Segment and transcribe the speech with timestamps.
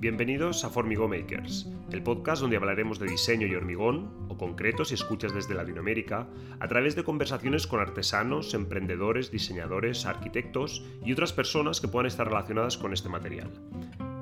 [0.00, 4.94] Bienvenidos a Formigo Makers, el podcast donde hablaremos de diseño y hormigón, o concretos y
[4.94, 6.26] escuchas desde Latinoamérica,
[6.58, 12.26] a través de conversaciones con artesanos, emprendedores, diseñadores, arquitectos y otras personas que puedan estar
[12.26, 13.50] relacionadas con este material.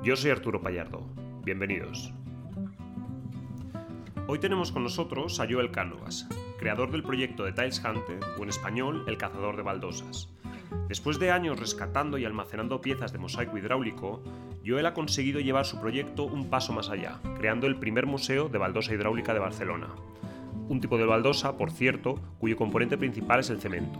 [0.03, 1.07] Yo soy Arturo Payardo.
[1.45, 2.11] Bienvenidos.
[4.27, 6.27] Hoy tenemos con nosotros a Joel Cánovas,
[6.59, 10.27] creador del proyecto de Tiles Hunter, o en español, El Cazador de Baldosas.
[10.89, 14.21] Después de años rescatando y almacenando piezas de mosaico hidráulico,
[14.69, 18.59] Joel ha conseguido llevar su proyecto un paso más allá, creando el primer museo de
[18.59, 19.87] baldosa hidráulica de Barcelona.
[20.67, 23.99] Un tipo de baldosa, por cierto, cuyo componente principal es el cemento.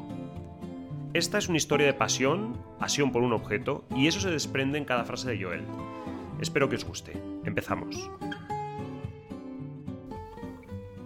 [1.16, 4.86] Esta es una historia de pasión, pasión por un objeto, y eso se desprende en
[4.86, 5.64] cada frase de Joel.
[6.40, 7.14] Espero que os guste.
[7.46, 8.08] Empezamos.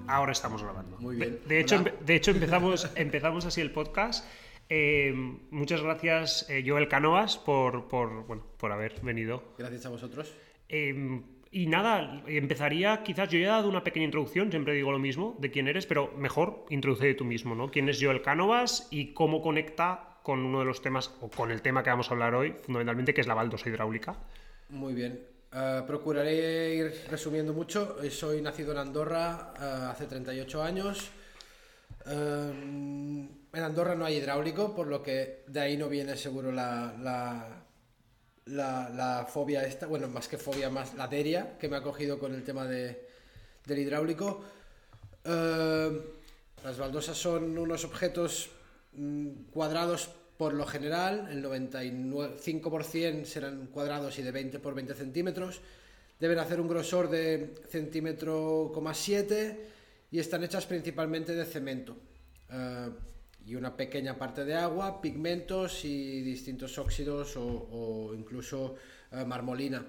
[0.08, 0.98] Ahora estamos grabando.
[1.00, 1.40] Muy bien.
[1.48, 4.26] De, hecho, de hecho empezamos, empezamos así el podcast
[4.70, 5.14] eh,
[5.52, 9.44] muchas gracias, eh, Joel Canoas, por, por, bueno, por haber venido.
[9.58, 10.34] Gracias a vosotros.
[10.70, 14.98] Eh, y nada, empezaría, quizás yo ya he dado una pequeña introducción, siempre digo lo
[14.98, 17.70] mismo, de quién eres, pero mejor introduce tú mismo, ¿no?
[17.70, 21.62] ¿Quién es Joel Cánovas y cómo conecta con uno de los temas, o con el
[21.62, 24.16] tema que vamos a hablar hoy, fundamentalmente, que es la baldosa hidráulica?
[24.70, 25.20] Muy bien.
[25.86, 27.98] procuraré ir resumiendo mucho.
[28.10, 31.12] Soy nacido en Andorra hace 38 años.
[32.06, 36.94] En Andorra no hay hidráulico, por lo que de ahí no viene seguro la,
[38.46, 42.34] la, fobia esta, bueno, más que fobia, más la teria que me ha cogido con
[42.34, 43.08] el tema de,
[43.66, 44.44] del hidráulico.
[45.24, 46.02] Eh,
[46.64, 48.50] las baldosas son unos objetos
[48.94, 55.62] mm, cuadrados por lo general, el 95% serán cuadrados y de 20 por 20 centímetros.
[56.20, 59.70] Deben hacer un grosor de centímetro, 7
[60.14, 61.98] y están hechas principalmente de cemento.
[62.52, 62.90] Eh,
[63.48, 68.76] y una pequeña parte de agua, pigmentos y distintos óxidos o, incluso
[69.12, 69.84] eh, marmolina.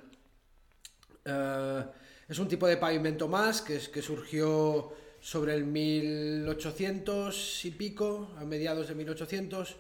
[1.27, 1.85] Eh,
[2.27, 8.47] es un tipo de pavimento más que, que surgió sobre el 1800 y pico, a
[8.47, 9.77] mediados de 1800.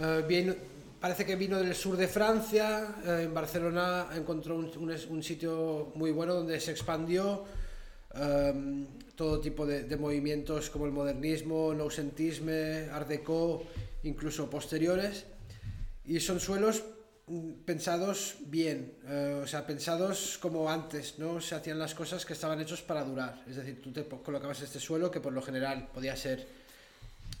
[0.00, 0.56] Eh,
[1.00, 6.58] parece que vino del sur de Francia, en Barcelona encontró un, sitio muy bueno donde
[6.58, 7.44] se expandió
[9.16, 13.64] todo tipo de, movimientos como el modernismo, noucentisme, art deco,
[14.02, 15.24] incluso posteriores.
[16.04, 16.82] Y son suelos
[17.26, 21.40] mm, pensados bien, eh, o sea, pensados como antes, ¿no?
[21.40, 23.42] Se hacían las cosas que estaban hechos para durar.
[23.48, 26.46] Es decir, tú te colocabas este suelo que por lo general podía ser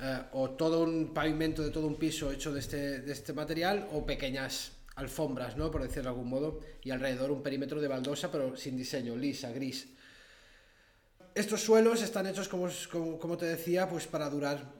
[0.00, 3.88] eh, o todo un pavimento de todo un piso hecho de este, de este material
[3.92, 5.72] o pequeñas alfombras, ¿no?
[5.72, 9.50] Por decirlo de algún modo, y alrededor un perímetro de baldosa, pero sin diseño, lisa,
[9.50, 9.88] gris
[11.34, 14.72] estos suelos están hechos, como, te decía, pues para durar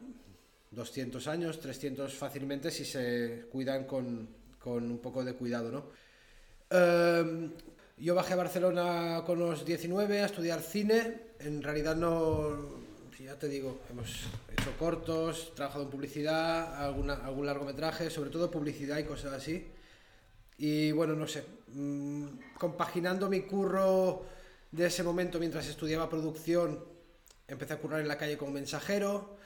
[0.71, 4.29] 200 años, 300 fácilmente si se cuidan con,
[4.65, 5.85] un poco de cuidado, ¿no?
[6.71, 7.53] Em,
[7.99, 11.35] yo bajé a Barcelona con los 19 a estudiar cine.
[11.41, 12.85] En realidad no,
[13.19, 19.05] ya te digo, hemos hecho cortos, trabajado en publicidad, algún largometraje, sobre todo publicidad y
[19.05, 19.67] cosas así.
[20.59, 22.27] Y bueno, no sé, mm,
[22.59, 24.27] compaginando mi curro
[24.75, 26.85] de ese momento, mientras estudiaba producción,
[27.47, 29.37] empecé a currar en la calle como mensajero.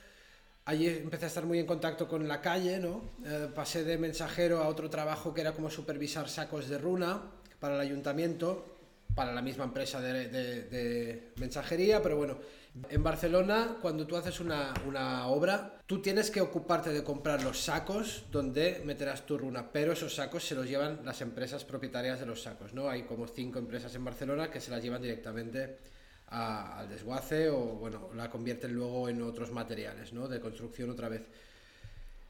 [0.64, 3.02] Allí empecé a estar muy en contacto con la calle, ¿no?
[3.26, 7.22] Eh, pasé de mensajero a otro trabajo que era como supervisar sacos de runa
[7.60, 8.78] para el ayuntamiento,
[9.14, 12.38] para la misma empresa de mensajería, pero bueno,
[12.90, 14.74] en Barcelona, cuando tú haces una,
[15.26, 20.14] obra, tú tienes que ocuparte de comprar los sacos donde meterás tu runa, pero esos
[20.14, 22.88] sacos se los llevan las empresas propietarias de los sacos, ¿no?
[22.88, 25.78] Hay como cinco empresas en Barcelona que se las llevan directamente
[26.28, 30.28] al desguace o, bueno, la convierten luego en otros materiales, ¿no?
[30.28, 31.22] De construcción otra vez.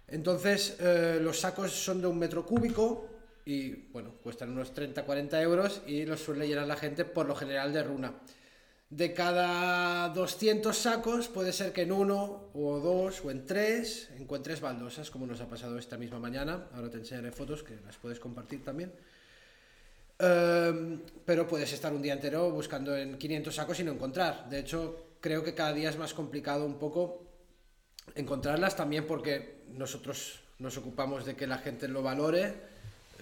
[0.07, 3.09] Entonces, eh, los sacos son de un metro cúbico
[3.45, 7.73] y, bueno, cuestan unos 30-40 euros y los suele llenar la gente por lo general
[7.73, 8.15] de runa
[8.91, 14.61] de cada 200 sacos puede ser que en uno o dos o en tres encuentres
[14.61, 16.69] baldosas, como nos ha pasado esta misma mañana.
[16.73, 18.93] Ahora te enseñaré fotos que las puedes compartir también.
[20.19, 24.49] Em, pero puedes estar un día entero buscando en 500 sacos y no encontrar.
[24.49, 27.23] De hecho, creo que cada día es más complicado un poco
[28.15, 32.55] encontrarlas también porque nosotros nos ocupamos de que la gente lo valore,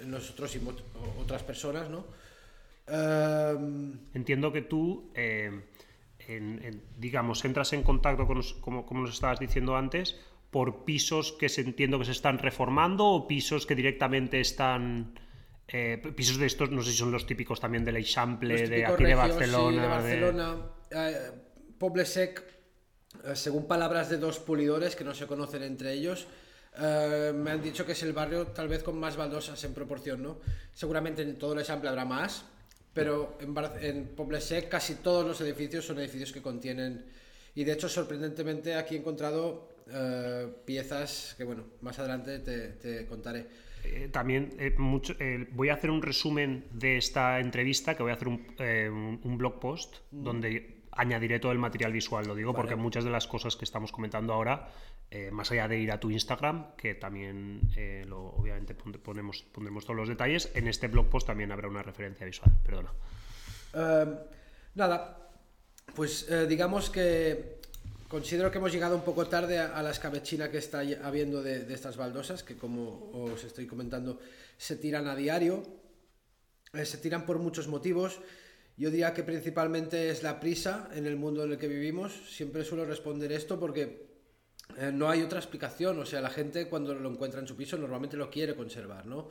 [0.07, 0.61] nosotros y
[1.21, 2.05] otras personas, ¿no?
[2.89, 5.51] Em, Entiendo que tú, eh,
[6.99, 10.19] digamos, entras en contacto con, como, como nos estabas diciendo antes,
[10.51, 15.19] por pisos que se entiendo que se están reformando o pisos que directamente están...
[15.69, 19.03] Eh, pisos de estos, no sé si son los típicos también del Eixample, de aquí
[19.05, 19.83] de Barcelona.
[19.83, 20.57] de Barcelona.
[20.93, 21.31] Eh,
[21.77, 22.45] Poblesec,
[23.35, 26.29] según palabras de dos pulidores que no se conocen entre ellos,
[26.79, 30.39] me han dicho que es el barrio tal vez con más baldosas en proporción, ¿no?
[30.73, 32.45] Seguramente en todo el Eixample habrá más,
[32.97, 37.05] pero en, en Poblesec casi todos los edificios son edificios que contienen,
[37.55, 43.47] y de hecho sorprendentemente aquí he encontrado eh, piezas que bueno, más adelante te, contaré.
[43.85, 45.15] Eh, también eh, mucho,
[45.53, 49.61] voy a hacer un resumen de esta entrevista, que voy a hacer un, un, blog
[49.61, 50.25] post mm.
[50.25, 53.93] donde añadiré todo el material visual, lo digo porque muchas de las cosas que estamos
[53.93, 54.71] comentando ahora,
[55.33, 57.61] más allá de ir a tu Instagram, que también
[58.07, 62.27] lo, obviamente ponemos, pondremos todos los detalles, en este blog post también habrá una referencia
[62.27, 62.93] visual, perdona.
[64.75, 65.31] nada,
[65.95, 67.57] pues digamos que
[68.09, 71.97] Considero que hemos llegado un poco tarde a, la escabechina que está habiendo de, estas
[71.97, 74.21] baldosas, que como os estoy comentando,
[74.57, 75.65] se tiran a diario.
[76.73, 78.21] Eh, se tiran por muchos motivos.
[78.77, 82.13] Yo diría que principalmente es la prisa en el mundo en el que vivimos.
[82.31, 84.07] Siempre suelo responder esto porque
[84.79, 85.99] eh, no hay otra explicación.
[85.99, 89.29] O sea, la gente cuando lo encuentra en su piso normalmente lo quiere conservar, ¿no?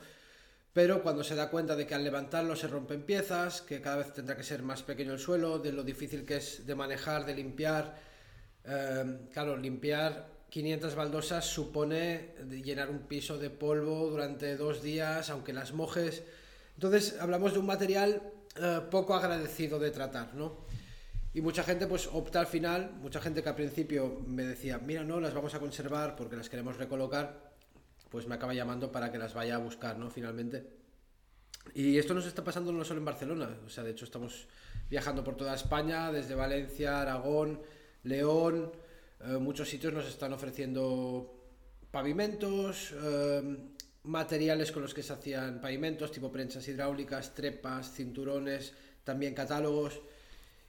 [0.74, 4.14] Pero cuando se da cuenta de que al levantarlo se rompen piezas, que cada vez
[4.14, 7.34] tendrá que ser más pequeño el suelo, de lo difícil que es de manejar, de
[7.34, 7.96] limpiar,
[8.68, 12.34] Em, claro, limpiar 500 baldosas supone
[12.64, 16.24] llenar un piso de polvo durante dos días, aunque las mojes.
[16.76, 18.22] Entonces, hablamos de un material
[18.56, 20.65] eh, poco agradecido de tratar, ¿no?
[21.36, 25.04] Y mucha gente pues opta al final, mucha gente que al principio me decía, mira,
[25.04, 27.52] no, las vamos a conservar porque las queremos recolocar,
[28.10, 30.10] pues me acaba llamando para que las vaya a buscar, ¿no?
[30.10, 30.66] Finalmente.
[31.74, 34.48] Y esto nos está pasando no solo en Barcelona, o sea, de hecho estamos
[34.90, 37.60] viajando por toda España, desde Valencia, Aragón,
[38.04, 38.72] León,
[39.20, 41.36] eh, muchos sitios nos están ofreciendo
[41.92, 43.58] pavimentos, eh,
[44.04, 48.74] materiales con los que se hacían pavimentos, tipo prensas hidráulicas, trepas, cinturones,
[49.04, 50.00] también catálogos.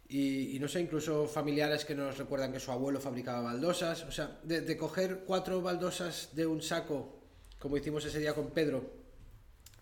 [0.09, 4.05] Y, no sé, incluso familiares que nos recuerdan que su abuelo fabricaba baldosas.
[4.05, 7.19] O sea, de, coger cuatro baldosas de un saco,
[7.59, 8.89] como hicimos ese día con Pedro,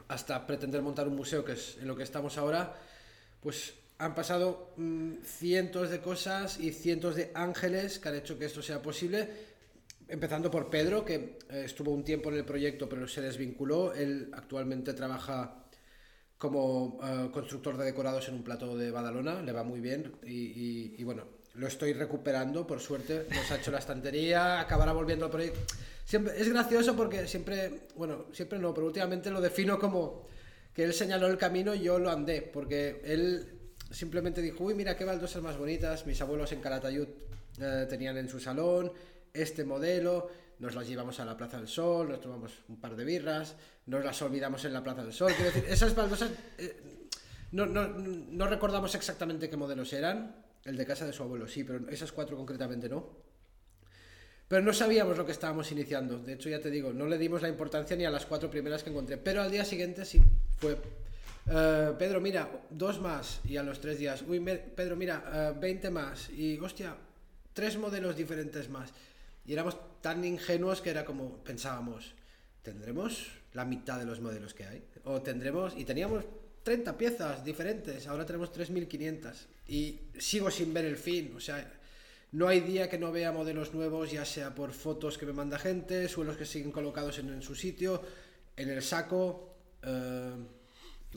[0.08, 2.74] hasta pretender montar un museo, que es en lo que estamos ahora,
[3.40, 8.46] pues han pasado mm, cientos de cosas y cientos de ángeles que han hecho que
[8.46, 9.28] esto sea posible.
[10.08, 13.92] Empezando por Pedro, que eh, estuvo un tiempo en el proyecto pero se desvinculó.
[13.92, 15.63] Él actualmente trabaja
[16.38, 21.02] como eh, constructor de decorados en un plato de Badalona, le va muy bien y,
[21.04, 25.60] bueno, lo estoy recuperando, por suerte, nos ha hecho la estantería, acabará volviendo al proyecto.
[26.04, 30.26] Siempre, es gracioso porque siempre, bueno, siempre no, pero últimamente lo defino como
[30.74, 33.60] que él señaló el camino y yo lo andé, porque él
[33.90, 37.06] simplemente dijo, uy, mira qué baldosas más bonitas, mis abuelos en Calatayud
[37.60, 38.92] eh, tenían en su salón
[39.32, 40.28] este modelo,
[40.58, 43.56] nos las llevamos a la Plaza del Sol, nos tomamos un par de birras,
[43.86, 45.32] nos las olvidamos en la Plaza del Sol.
[45.34, 47.08] Quiero decir, esas baldosas eh,
[47.52, 51.64] no, no, no, recordamos exactamente qué modelos eran, el de casa de su abuelo sí,
[51.64, 53.24] pero esas cuatro concretamente no.
[54.48, 57.42] Pero no sabíamos lo que estábamos iniciando, de hecho ya te digo, no le dimos
[57.42, 60.20] la importancia ni a las cuatro primeras que encontré, pero al día siguiente sí,
[60.58, 60.76] fue
[61.50, 63.40] eh, Pedro, mira, dos más.
[63.44, 66.30] Y a los tres días, uy, Pedro, mira, 20 eh, más.
[66.30, 66.96] Y hostia,
[67.52, 68.92] tres modelos diferentes más.
[69.46, 72.14] Y éramos tan ingenuos que era como pensábamos,
[72.62, 74.84] ¿tendremos la mitad de los modelos que hay?
[75.04, 76.24] O tendremos, y teníamos
[76.62, 79.32] 30 piezas diferentes, ahora tenemos 3.500.
[79.68, 81.70] Y sigo sin ver el fin, o sea,
[82.32, 85.58] no hay día que no vea modelos nuevos, ya sea por fotos que me manda
[85.58, 88.02] gente, suelos que siguen colocados en, su sitio,
[88.56, 89.54] en el saco.
[89.82, 90.34] Eh,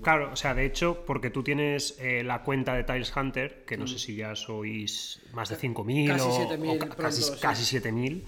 [0.02, 3.78] Claro, o sea, de hecho, porque tú tienes eh, la cuenta de Tiles Hunter, que
[3.78, 3.88] no mm.
[3.88, 8.24] sé si ya sois más de 5.000 casi o, casi, casi 7.000,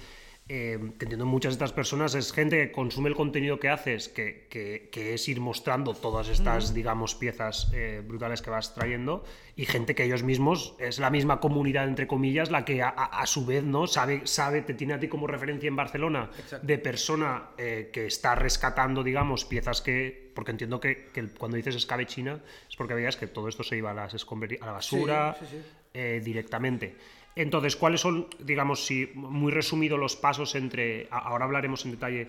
[0.51, 4.10] eh, que entiendo muchas de estas personas es gente que consume el contenido que haces,
[4.10, 9.24] que, que, es ir mostrando todas estas, digamos, piezas eh, brutales que vas trayendo,
[9.56, 13.46] y gente que ellos mismos es la misma comunidad, entre comillas, la que a, su
[13.46, 16.32] vez no sabe, sabe, te tiene a ti como referencia en Barcelona
[16.63, 20.32] de persona eh, que está rescatando, digamos, piezas que.
[20.34, 23.94] Porque entiendo que, cuando dices escabechina es porque veías que todo esto se iba a,
[23.94, 25.38] las a la basura
[25.94, 26.96] directamente.
[27.36, 32.27] Entonces, ¿cuáles son, digamos, si muy resumido los pasos entre, ahora hablaremos en detalle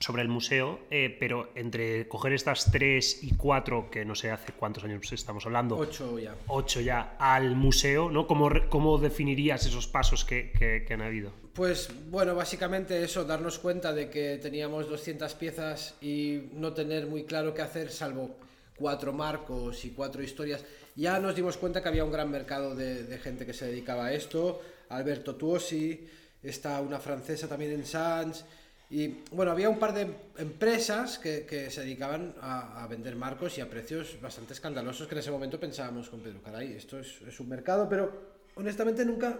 [0.00, 4.52] sobre el museo, eh, pero entre coger estas tres y cuatro, que no sé hace
[4.52, 5.76] cuántos años estamos hablando.
[5.76, 6.34] Ocho ya.
[6.48, 8.26] Ocho ya, al museo, ¿no?
[8.26, 11.32] ¿Cómo, cómo definirías esos pasos que, que, han habido?
[11.54, 17.24] Pues bueno, básicamente eso, darnos cuenta de que teníamos 200 piezas y no tener muy
[17.24, 18.36] claro qué hacer, salvo
[18.76, 20.64] cuatro marcos y cuatro historias
[20.96, 24.12] ya nos dimos cuenta que había un gran mercado de, gente que se dedicaba a
[24.12, 24.60] esto.
[24.90, 26.06] Alberto Tuosi,
[26.42, 28.44] está una francesa también en Sans.
[28.90, 30.06] Y bueno, había un par de
[30.38, 35.30] empresas que, se dedicaban a, vender marcos y a precios bastante escandalosos que en ese
[35.30, 39.38] momento pensábamos con Pedro, caray, esto es, un mercado, pero honestamente nunca,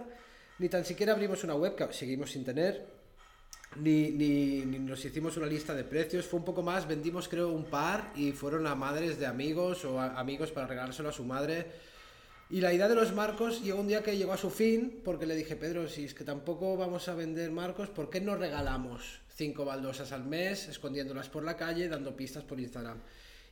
[0.59, 3.04] ni tan siquiera abrimos una web, seguimos sin tener.
[3.75, 7.49] Ni, ni, ni nos hicimos una lista de precios, fue un poco más, vendimos creo
[7.49, 11.67] un par y fueron a madres de amigos o amigos para regalárselo a su madre.
[12.49, 15.25] Y la idea de los marcos llegó un día que llegó a su fin, porque
[15.25, 19.21] le dije, Pedro, si es que tampoco vamos a vender marcos, ¿por qué no regalamos
[19.35, 22.99] cinco baldosas al mes, escondiéndolas por la calle, dando pistas por Instagram?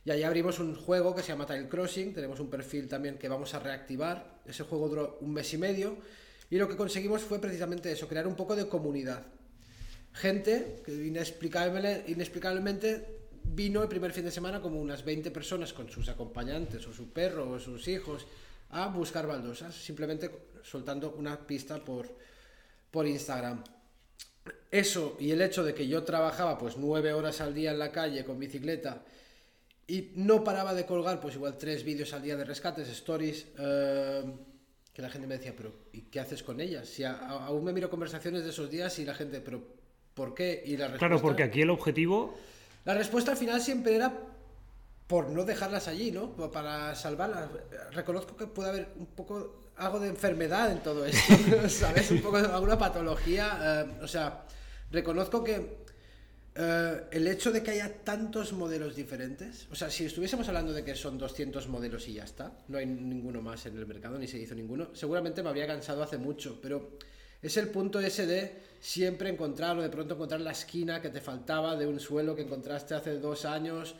[0.04, 3.28] Y ahí abrimos un juego que se llama Tile Crossing, tenemos un perfil también que
[3.28, 4.42] vamos a reactivar.
[4.44, 5.96] Ese juego duró un mes y medio
[6.50, 9.24] y lo que conseguimos fue precisamente eso, crear un poco de comunidad.
[10.14, 15.90] Gente que inexplicable- inexplicablemente vino el primer fin de semana como unas 20 personas con
[15.90, 18.26] sus acompañantes o su perro o sus hijos
[18.70, 20.30] a buscar baldosas, simplemente
[20.62, 22.08] soltando una pista por,
[22.90, 23.62] por Instagram.
[24.70, 27.90] Eso y el hecho de que yo trabajaba pues nueve horas al día en la
[27.90, 29.02] calle con bicicleta
[29.86, 34.22] y no paraba de colgar pues igual tres vídeos al día de rescates, stories, eh,
[34.92, 36.88] que la gente me decía, pero ¿y qué haces con ellas?
[36.88, 39.73] Si a- aún me miro conversaciones de esos días y la gente, pero
[40.14, 40.62] ¿por qué?
[40.64, 42.36] Y la Claro, respuesta- porque aquí el objetivo
[42.84, 44.12] la respuesta al final siempre era
[45.06, 46.34] por no dejarlas allí, ¿no?
[46.36, 47.48] Pa- Para salvarlas.
[47.92, 51.34] Reconozco que puede haber un poco algo de enfermedad en todo esto,
[51.68, 52.10] ¿sabes?
[52.10, 53.86] Un poco de alguna patología.
[53.88, 54.44] eh, o sea,
[54.90, 55.84] reconozco que
[56.56, 60.84] eh, el hecho de que haya tantos modelos diferentes, o sea, si estuviésemos hablando de
[60.84, 64.28] que son 200 modelos y ya está, no hay ninguno más en el mercado, ni
[64.28, 66.90] se hizo ninguno, seguramente me habría cansado hace mucho, pero
[67.42, 71.22] es el punto ese de siempre encontrar o de pronto encontrar la esquina que te
[71.22, 73.94] faltaba de un suelo que encontraste hace dos años,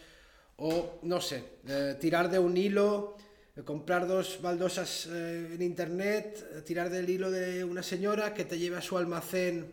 [0.59, 3.17] o no sé, eh, tirar de un hilo,
[3.57, 8.59] eh, comprar dos baldosas eh, en internet, tirar del hilo de una señora que te
[8.59, 9.73] lleve a su almacén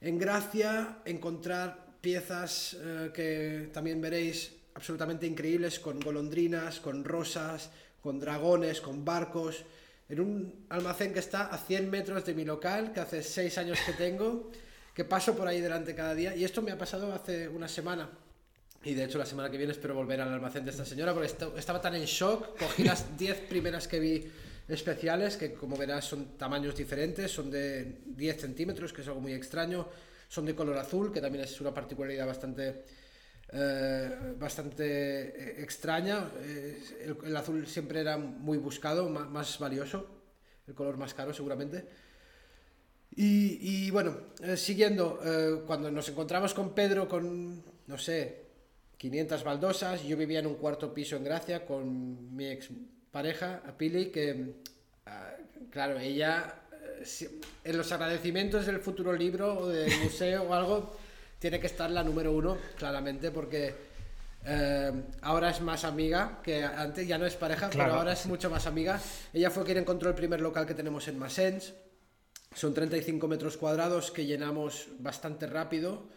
[0.00, 2.78] en Gracia, encontrar piezas
[3.12, 7.68] que también veréis absolutamente increíbles con golondrinas, con rosas,
[8.02, 9.66] con dragones, con barcos,
[10.10, 13.78] en un almacén que está a 100 metros de mi local, que hace 6 años
[13.86, 14.50] que tengo,
[14.94, 16.34] que paso por ahí delante cada día.
[16.34, 18.10] Y esto me ha pasado hace una semana.
[18.82, 21.26] Y de hecho la semana que viene espero volver al almacén de esta señora porque
[21.26, 24.24] esta- estaba tan en shock, cogí las 10 primeras que vi
[24.68, 29.32] especiales, que como verás son tamaños diferentes, son de 10 centímetros, que es algo muy
[29.34, 29.86] extraño,
[30.28, 32.84] son de color azul, que también es una particularidad bastante,
[33.52, 36.30] eh, bastante eh, extraña.
[36.42, 40.06] Eh, el, el azul siempre era muy buscado, ma- más, valioso,
[40.66, 41.84] el color más caro seguramente.
[43.16, 48.46] Y, y bueno, eh, siguiendo, eh, cuando nos encontramos con Pedro con, no sé,
[48.96, 52.68] 500 baldosas, yo vivía en un cuarto piso en Gracia con mi ex
[53.10, 54.54] pareja, Pili, que,
[55.06, 55.34] ah,
[55.70, 56.54] claro, ella,
[57.64, 60.96] en los agradecimientos del futuro libro o del museo o algo,
[61.40, 63.74] tiene que estar la número uno, claramente, porque
[64.46, 64.92] eh,
[65.22, 67.88] ahora es más amiga que antes, ya no es pareja, Claro.
[67.90, 69.00] pero ahora es mucho más amiga.
[69.32, 71.72] Ella fue quien encontró el primer local que tenemos en Massens.
[72.54, 76.08] Son 35 metros cuadrados que llenamos bastante rápido.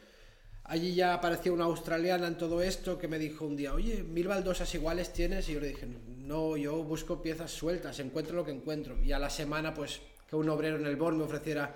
[0.66, 4.28] Allí ya apareció una australiana en todo esto que me dijo un día, oye, mil
[4.28, 5.48] baldosas iguales tienes.
[5.50, 5.88] Y yo le dije,
[6.18, 9.02] no, yo busco piezas sueltas, encuentro lo que encuentro.
[9.04, 11.76] Y a la semana, pues, que un obrero en el Born me ofreciera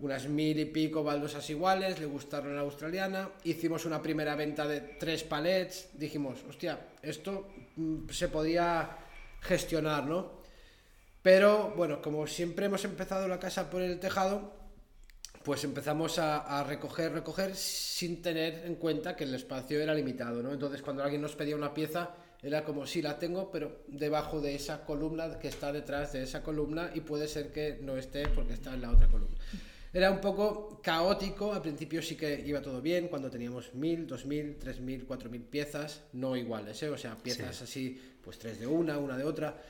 [0.00, 3.30] unas mil y pico baldosas iguales, le gustaron a la australiana.
[3.44, 5.90] Hicimos una primera venta de tres palets.
[5.94, 8.96] Dijimos, hostia, esto mm, se podía
[9.40, 10.40] gestionar, ¿no?
[11.22, 14.52] Pero bueno, como siempre hemos empezado la casa por el tejado,
[15.42, 20.42] pues empezamos a, a recoger, recoger sin tener en cuenta que el espacio era limitado,
[20.42, 20.52] ¿no?
[20.52, 24.54] Entonces cuando alguien nos pedía una pieza, era como, sí, la tengo, pero debajo de
[24.54, 28.54] esa columna que está detrás de esa columna y puede ser que no esté porque
[28.54, 29.36] está en la otra columna.
[29.92, 34.24] Era un poco caótico, al principio sí que iba todo bien, cuando teníamos mil, dos
[34.24, 36.88] mil, tres mil, cuatro mil piezas, no iguales, ¿eh?
[36.90, 39.60] o sea, piezas así, pues tres de una, una de otra.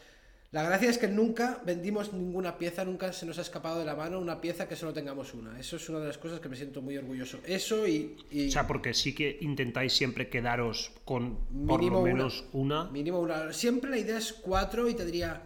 [0.53, 3.95] La gracia es que nunca vendimos ninguna pieza, nunca se nos ha escapado de la
[3.95, 5.59] mano una pieza que solo tengamos una.
[5.61, 7.39] Eso es una de las cosas que me siento muy orgulloso.
[7.47, 8.17] Eso y...
[8.33, 12.13] y O sea, porque sí que intentáis siempre quedaros con por lo una.
[12.13, 12.91] menos una.
[12.91, 13.53] Mínimo una.
[13.53, 15.41] Siempre la idea es cuatro y te diría,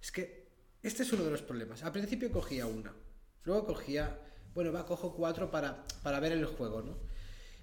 [0.00, 0.46] es que
[0.82, 1.84] este es uno de los problemas.
[1.84, 2.94] Al principio cogía una,
[3.46, 4.18] luego cogía,
[4.54, 6.98] bueno, va, cojo cuatro para, para ver el juego, ¿no?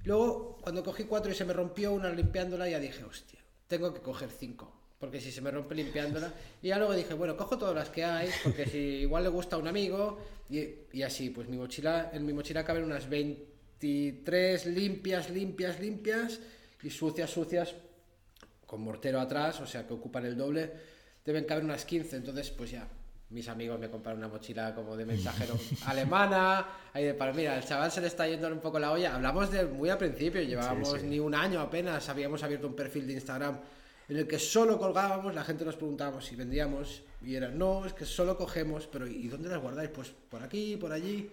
[0.06, 4.02] Luego, cuando cogí cuatro y se me rompió una limpiándola, ya dije, hostia, tengo que
[4.02, 4.80] coger cinco.
[5.00, 6.32] Porque si se me rompe limpiándola.
[6.62, 9.58] Y ya luego dije, bueno, cojo todas las que hay, porque si igual le gusta
[9.58, 10.18] a un amigo.
[10.50, 10.64] Y,
[10.94, 16.40] y así, pues mi mochila, en mi mochila caben unas 23 limpias, limpias, limpias.
[16.82, 17.76] Y sucias, sucias,
[18.66, 20.72] con mortero atrás, o sea que ocupan el doble,
[21.26, 22.16] deben caber unas 15.
[22.16, 22.88] Entonces, pues ya,
[23.34, 25.56] mis amigos me compraron una mochila como de mensajero
[25.88, 26.66] alemana.
[26.94, 29.16] Ahí de para, mira, el chaval se le está yendo un poco la olla.
[29.16, 31.06] Hablamos de muy al principio, llevábamos sí.
[31.06, 33.60] ni un año apenas, habíamos abierto un perfil de Instagram
[34.10, 37.94] en el que solo colgábamos, la gente nos preguntaba si vendíamos y era, no, es
[37.94, 39.90] que solo cogemos, pero ¿y dónde las guardáis?
[39.90, 41.32] Pues por aquí, por allí.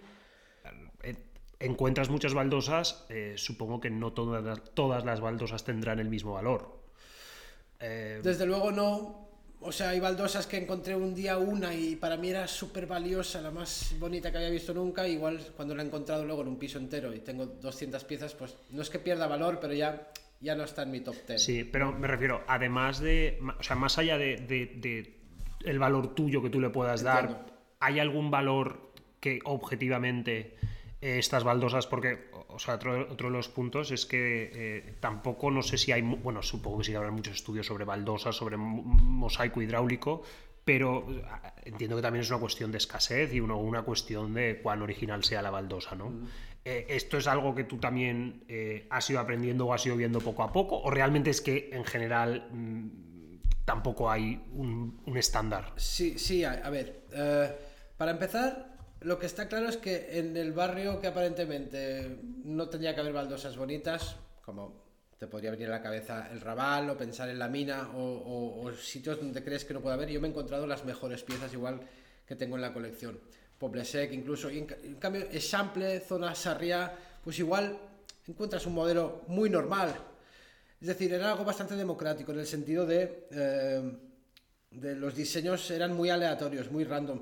[1.03, 1.15] Eh,
[1.59, 6.33] encuentras muchas baldosas, eh, supongo que no todas las, todas las baldosas tendrán el mismo
[6.33, 6.79] valor.
[7.79, 9.20] Eh, Desde luego no.
[9.63, 13.41] O sea, hay baldosas que encontré un día una y para mí era súper valiosa,
[13.41, 15.07] la más bonita que había visto nunca.
[15.07, 18.57] Igual cuando la he encontrado luego en un piso entero y tengo 200 piezas, pues
[18.71, 21.43] no es que pierda valor, pero ya, ya no está en mi top 10.
[21.43, 25.19] Sí, pero me refiero, además de, o sea, más allá de, de,
[25.63, 27.45] el valor tuyo que tú le puedas dar,
[27.79, 30.55] ¿hay algún valor que objetivamente
[31.01, 35.51] eh, estas baldosas, porque, o sea, otro, otro, de los puntos es que eh, tampoco
[35.51, 39.61] no sé si hay, bueno, supongo que sí habrá muchos estudios sobre baldosas, sobre mosaico
[39.61, 40.23] hidráulico,
[40.63, 41.23] pero eh,
[41.65, 45.23] entiendo que también es una cuestión de escasez y una, una cuestión de cuán original
[45.23, 46.11] sea la baldosa, ¿no?
[46.63, 48.43] ¿Esto es algo que tú también
[48.91, 50.79] has ido aprendiendo o has ido viendo poco a poco?
[50.79, 55.73] ¿O realmente es que en general mm, tampoco hay un, un, estándar?
[55.77, 57.07] Sí, sí, a, a ver.
[57.97, 58.70] para empezar,
[59.01, 63.13] lo que está claro es que en el barrio que aparentemente no tendría que haber
[63.13, 64.15] baldosas bonitas,
[64.45, 64.81] como
[65.17, 69.19] te podría venir a la cabeza el Raval o pensar en la mina o, sitios
[69.19, 71.81] donde crees que no puede haber, yo me he encontrado las mejores piezas igual
[72.25, 73.19] que tengo en la colección.
[73.57, 77.77] Poblesec incluso, y en, cambio Echample, zona Sarriá, pues igual
[78.27, 79.95] encuentras un modelo muy normal.
[80.79, 83.97] Es decir, era algo bastante democrático en el sentido de, eh,
[84.71, 87.21] de los diseños eran muy aleatorios, muy random.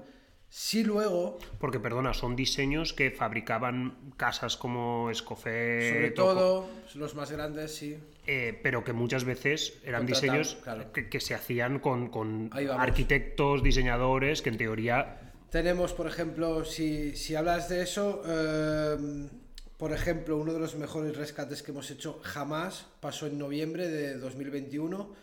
[0.50, 1.38] Sí, luego.
[1.60, 5.94] Porque, perdona, son diseños que fabricaban casas como Escofet.
[5.94, 7.98] Sobre todo, los más grandes, sí.
[8.26, 10.58] Eh, pero que muchas veces eran diseños
[10.94, 15.20] que, se hacían con, arquitectos, diseñadores, que en teoría.
[15.52, 19.30] Tenemos, por ejemplo, si, si hablas de eso, em,
[19.78, 24.18] por ejemplo, uno de los mejores rescates que hemos hecho jamás pasó en noviembre de
[24.18, 25.14] 2021,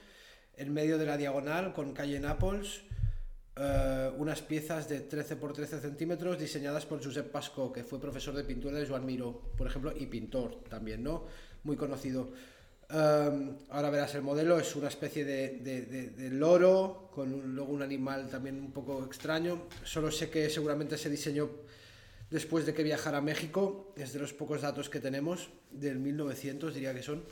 [0.56, 2.86] en medio de la diagonal, con calle Nápoles
[3.58, 8.34] eh, unas piezas de 13 por 13 centímetros diseñadas por Josep Pasco, que fue profesor
[8.34, 11.25] de pintura de Joan Miró, por ejemplo, y pintor también, ¿no?
[11.64, 12.32] Muy conocido.
[12.90, 18.61] Eh, ahora verás el modelo, es una especie de, loro, con luego un animal también
[18.61, 19.62] un poco extraño.
[19.83, 21.48] Solo sé que seguramente se diseñó
[22.31, 26.74] después de que viajara a México, es de los pocos datos que tenemos, del 1900
[26.74, 27.24] diría que son.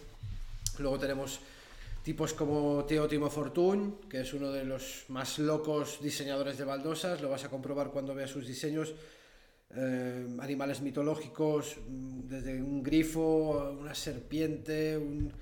[0.79, 1.40] Luego tenemos
[2.05, 7.23] Tipos como Teo Timo Fortune, que es uno de los más locos diseñadores de baldosas,
[7.23, 8.93] lo vas a comprobar cuando veas sus diseños.
[9.75, 15.33] Eh, animales mitológicos, mm, desde un grifo, una serpiente, un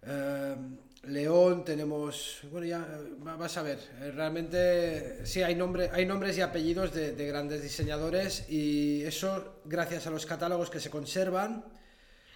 [0.00, 0.56] eh,
[1.02, 2.82] león, tenemos, bueno, ya
[3.22, 7.62] vas a ver, eh, realmente sí hay, nombre, hay nombres y apellidos de, de, grandes
[7.62, 11.62] diseñadores y eso gracias a los catálogos que se conservan,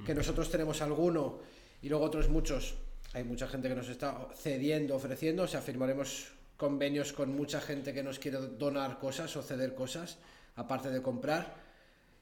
[0.05, 1.41] que nosotros tenemos alguno
[1.81, 2.84] y luego otros muchos
[3.15, 7.95] hay mucha gente que nos está cediendo, ofreciendo, o sea, firmaremos convenios con mucha gente
[7.95, 10.19] que nos quiere donar cosas o ceder cosas,
[10.57, 11.55] aparte de comprar.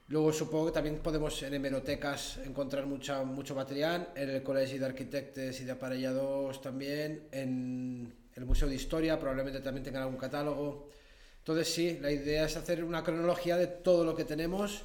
[0.08, 4.86] Luego supongo que también podemos en hemerotecas encontrar mucha, mucho material, en el Colegio de
[4.86, 10.90] Arquitectos y de Aparellados también, en el Museo de Historia probablemente también tengan algún catálogo.
[11.38, 14.82] Entonces sí, la idea es hacer una cronología de todo lo que tenemos.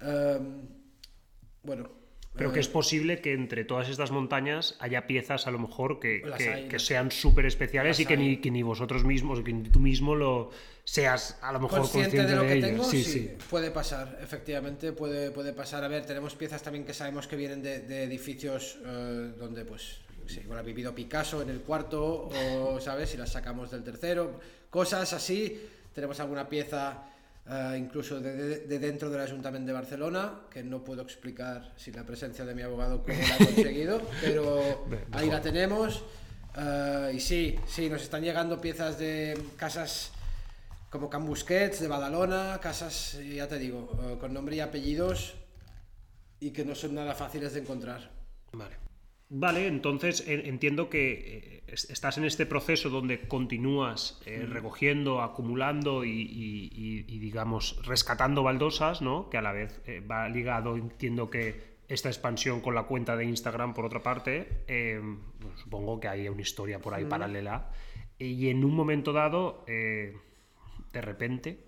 [0.00, 0.66] Em,
[1.62, 2.05] bueno,
[2.36, 6.22] pero que es posible que entre todas estas montañas haya piezas a lo mejor que,
[6.68, 10.14] que, sean súper especiales y que ni, que ni, vosotros mismos, que ni tú mismo
[10.14, 10.50] lo
[10.84, 12.84] seas a lo mejor consciente, de lo que tengo.
[12.84, 15.82] Sí, sí, puede pasar, efectivamente, puede, puede pasar.
[15.84, 20.00] A ver, tenemos piezas también que sabemos que vienen de, de edificios eh, donde pues
[20.26, 23.10] sí, ha vivido Picasso en el cuarto o, ¿sabes?
[23.10, 24.38] Si las sacamos del tercero,
[24.70, 25.68] cosas así.
[25.92, 27.04] Tenemos alguna pieza
[27.48, 32.44] eh, incluso de, dentro del Ayuntamiento de Barcelona, que no puedo explicar sin la presencia
[32.44, 36.02] de mi abogado cómo la ha conseguido, pero ahí la tenemos.
[36.56, 40.10] Eh, y sí, sí, nos están llegando piezas de casas
[40.90, 45.34] como Can Busquets, de Badalona, casas, ya te digo, eh, con nombre y apellidos
[46.40, 48.10] y que no son nada fáciles de encontrar.
[48.52, 48.85] Vale.
[49.28, 57.02] Vale, entonces entiendo que eh, estás en este proceso donde continúas eh, recogiendo, acumulando y,
[57.02, 59.28] digamos, rescatando baldosas, ¿no?
[59.28, 63.24] Que a la vez eh, va ligado, entiendo que esta expansión con la cuenta de
[63.24, 64.64] Instagram, por otra parte,
[65.56, 67.70] supongo que hay una historia por ahí paralela.
[68.18, 70.20] Y en un momento dado, de
[71.00, 71.64] repente,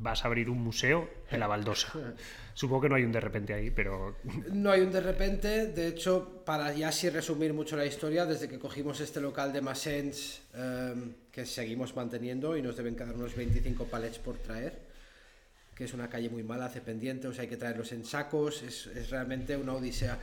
[0.00, 1.92] vas a abrir un museo en la baldosa.
[2.54, 4.16] Supongo que no hay un de repente ahí, pero...
[4.52, 8.48] No hay un de repente, de hecho, para ya así resumir mucho la historia, desde
[8.48, 13.34] que cogimos este local de Massens, em, que seguimos manteniendo y nos deben quedar unos
[13.34, 14.78] 25 palets por traer,
[15.74, 18.62] que es una calle muy mala, hace pendiente, o sea, hay que traerlos en sacos,
[18.62, 20.18] es, es realmente una odisea.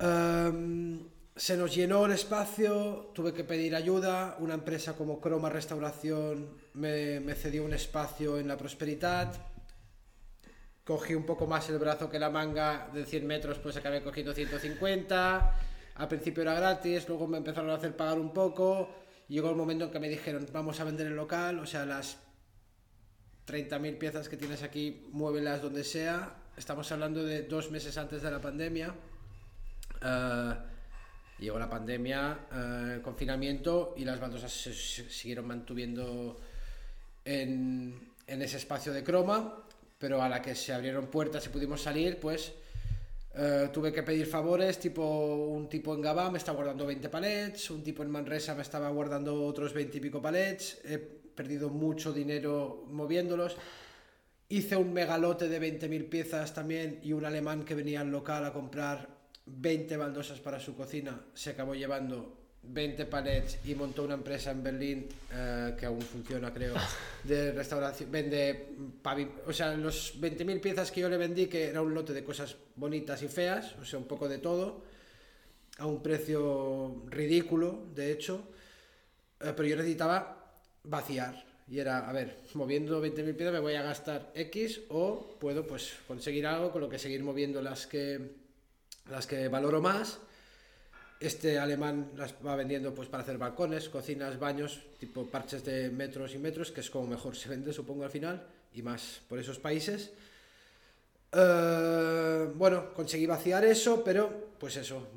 [0.00, 1.00] Um,
[1.36, 7.34] se nos llenó el espacio, tuve que pedir ayuda, una empresa como Croma Restauración me,
[7.34, 9.32] cedió un espacio en la Prosperidad
[10.84, 14.34] cogí un poco más el brazo que la manga de 100 metros, pues acabé cogiendo
[14.34, 15.58] 150.
[15.94, 18.90] Al principio era gratis, luego me empezaron a hacer pagar un poco.
[19.28, 22.18] Llegó el momento en que me dijeron, vamos a vender el local, o sea, las
[23.46, 26.34] 30.000 piezas que tienes aquí, muévelas donde sea.
[26.56, 28.94] Estamos hablando de dos meses antes de la pandemia.
[30.02, 30.54] Eh,
[31.38, 36.36] llegó la pandemia, eh, el confinamiento y las baldosas se, siguieron mantuviendo
[37.24, 39.60] en, ese espacio de croma
[39.98, 42.52] pero a la que se abrieron puertas y pudimos salir, pues
[43.34, 47.70] eh, tuve que pedir favores, tipo un tipo en Gabá me estaba guardando 20 palets,
[47.70, 52.12] un tipo en Manresa me estaba guardando otros 20 y pico palets, he perdido mucho
[52.12, 53.56] dinero moviéndolos.
[54.48, 58.52] Hice un megalote de 20.000 piezas también y un alemán que venía al local a
[58.52, 59.08] comprar
[59.46, 64.62] 20 baldosas para su cocina se acabó llevando 20 palets y montó una empresa en
[64.62, 66.74] Berlín eh, que aún funciona, creo,
[67.24, 68.10] de restauración.
[68.10, 68.68] Vende
[69.46, 72.56] o sea, los 20.000 piezas que yo le vendí, que era un lote de cosas
[72.76, 74.82] bonitas y feas, o sea, un poco de todo,
[75.78, 78.48] a un precio ridículo, de hecho,
[79.40, 81.44] eh, pero yo necesitaba vaciar.
[81.66, 85.94] Y era, a ver, moviendo 20.000 piezas me voy a gastar X o puedo pues
[86.06, 88.32] conseguir algo con lo que seguir moviendo las que,
[89.08, 90.20] las que valoro más
[91.20, 96.34] este alemán las va vendiendo pues para hacer balcones, cocinas, baños, tipo parches de metros
[96.34, 99.58] y metros, que es como mejor se vende, supongo, al final, y más por esos
[99.58, 100.12] países.
[101.32, 105.08] Eh, bueno, conseguí vaciar eso, pero pues eso,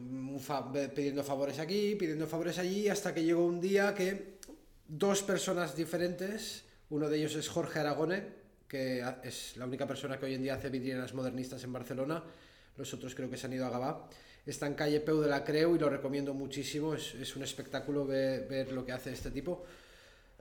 [0.96, 4.38] pidiendo favores aquí, pidiendo favores allí, hasta que llegó un día que
[4.88, 10.26] dos personas diferentes, uno de ellos es Jorge Aragone, que es la única persona que
[10.26, 12.24] hoy en día hace vidrieras modernistas en Barcelona,
[12.76, 14.10] los otros creo que se han ido a Gabá
[14.52, 18.06] está en calle Peu de la Creu y lo recomiendo muchísimo, es, es un espectáculo
[18.06, 19.66] ver, ver, lo que hace este tipo.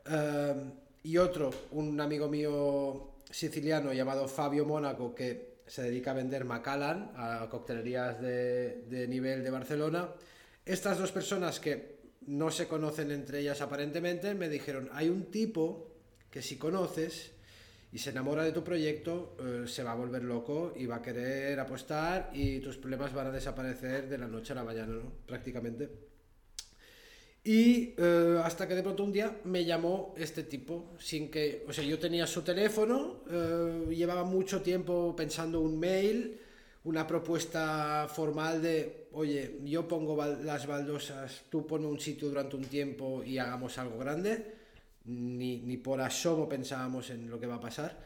[0.06, 0.70] Uh,
[1.02, 7.12] y otro, un amigo mío siciliano llamado Fabio Mónaco, que se dedica a vender Macallan
[7.16, 10.08] a coctelerías de, de nivel de Barcelona.
[10.64, 15.92] Estas dos personas que no se conocen entre ellas aparentemente, me dijeron, hay un tipo
[16.30, 17.32] que si conoces
[17.96, 21.00] y se enamora de tu proyecto, eh, se va a volver loco y va a
[21.00, 25.00] querer apostar y tus problemas van a desaparecer de la noche a la mañana.
[25.24, 25.88] Prácticamente.
[27.42, 31.72] Y eh, hasta que de pronto un día me llamó este tipo, sin que, o
[31.72, 36.38] sea, yo tenía su teléfono, eh, llevaba mucho tiempo pensando un mail,
[36.84, 42.64] una propuesta formal de, oye, yo pongo las baldosas, tú pones un sitio durante un
[42.66, 44.55] tiempo y hagamos algo grande
[45.06, 47.96] ni, ni por asomo pensábamos en lo que va a pasar.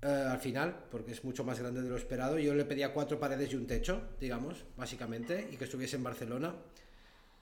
[0.00, 3.18] Eh, al final, porque es mucho más grande de lo esperado, yo le pedía cuatro
[3.18, 6.54] paredes y un techo, digamos, básicamente, y que estuviese en Barcelona.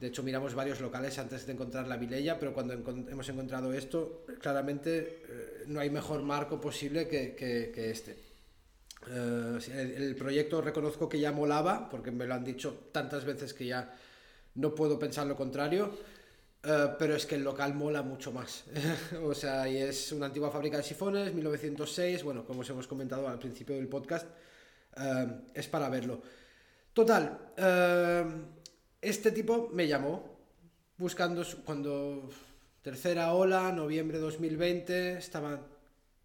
[0.00, 4.24] De hecho, miramos varios locales antes de encontrar la Vilella, pero cuando hemos encontrado esto,
[4.40, 8.12] claramente eh, no hay mejor marco posible que, que, este.
[9.08, 13.52] Eh, el, el, proyecto reconozco que ya molaba, porque me lo han dicho tantas veces
[13.52, 13.94] que ya
[14.54, 15.92] no puedo pensar lo contrario
[16.68, 18.64] eh, pero es que el local mola mucho más.
[19.22, 23.28] o sea, y es una antigua fábrica de sifones, 1906, bueno, como os hemos comentado
[23.28, 24.26] al principio del podcast,
[24.96, 26.20] uh, es para verlo.
[26.92, 28.30] Total, uh,
[29.00, 30.40] este tipo me llamó
[30.96, 32.28] buscando cuando
[32.82, 35.60] tercera ola, noviembre 2020, estaba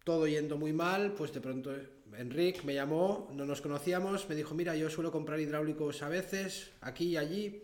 [0.02, 1.72] todo yendo muy mal, pues de pronto
[2.18, 6.72] Enric me llamó, no nos conocíamos, me dijo, mira, yo suelo comprar hidráulicos a veces,
[6.80, 7.62] aquí y allí,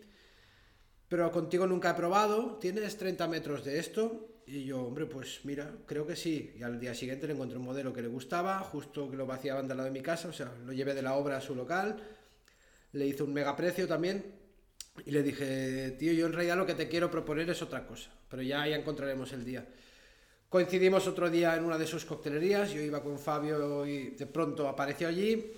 [1.09, 4.29] pero contigo nunca he probado, ¿tienes 30 metros de esto?
[4.45, 6.55] Y yo, hombre, pues mira, creo que sí.
[6.57, 9.67] Y al día siguiente le encontré un modelo que le gustaba, justo que lo vaciaban
[9.67, 11.97] del lado de mi casa, o sea, lo llevé de la obra a su local,
[12.93, 14.23] le hice un mega precio también
[15.05, 18.11] y le dije, tío, yo en realidad lo que te quiero proponer es otra cosa,
[18.29, 19.67] pero ya, ya encontraremos el día.
[20.49, 24.67] Coincidimos otro día en una de sus coctelerías, yo iba con Fabio y de pronto
[24.67, 25.53] apareció allí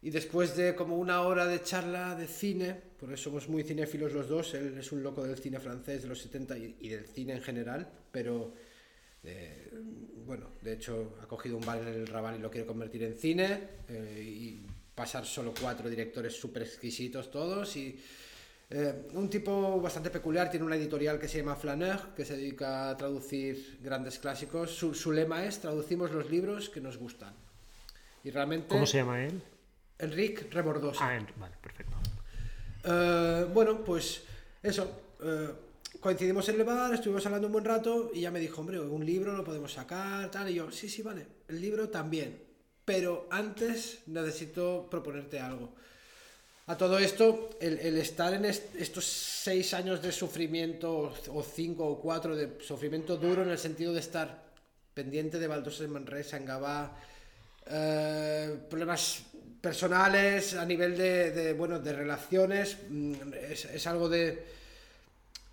[0.00, 4.28] y después de como una hora de charla de cine, porque somos muy cinéfilos los
[4.28, 7.42] dos, él es un loco del cine francés de los 70 y, del cine en
[7.42, 8.54] general, pero
[9.22, 9.70] eh,
[10.26, 13.14] bueno, de hecho ha cogido un bar en el Raval y lo quiere convertir en
[13.14, 17.98] cine eh, y pasar solo cuatro directores súper exquisitos todos y
[18.70, 22.90] eh, un tipo bastante peculiar, tiene una editorial que se llama Flaneur, que se dedica
[22.90, 24.72] a traducir grandes clásicos.
[24.72, 27.34] Su, su lema es traducimos los libros que nos gustan.
[28.24, 28.68] Y realmente...
[28.68, 29.40] ¿Cómo se llama él?
[29.98, 31.08] Enrique Rebordosa.
[31.08, 31.97] Ah, vale, perfecto.
[32.84, 34.22] Uh, bueno, pues
[34.62, 34.90] eso.
[35.20, 38.78] Uh, coincidimos en el bar, estuvimos hablando un buen rato y ya me dijo, hombre,
[38.80, 40.50] un libro lo podemos sacar, tal.
[40.50, 41.26] Y yo, sí, sí, vale.
[41.48, 42.42] El libro también.
[42.84, 45.74] Pero antes necesito proponerte algo.
[46.68, 51.96] A todo esto, el, estar en est estos seis años de sufrimiento, o cinco o
[51.98, 54.52] cuatro de sufrimiento duro, en el sentido de estar
[54.92, 56.44] pendiente de Baldosas en Manresa, en
[57.70, 59.24] eh, problemas
[59.60, 63.14] personales, a nivel de, de, bueno, de relaciones, mm,
[63.50, 64.58] es, es algo de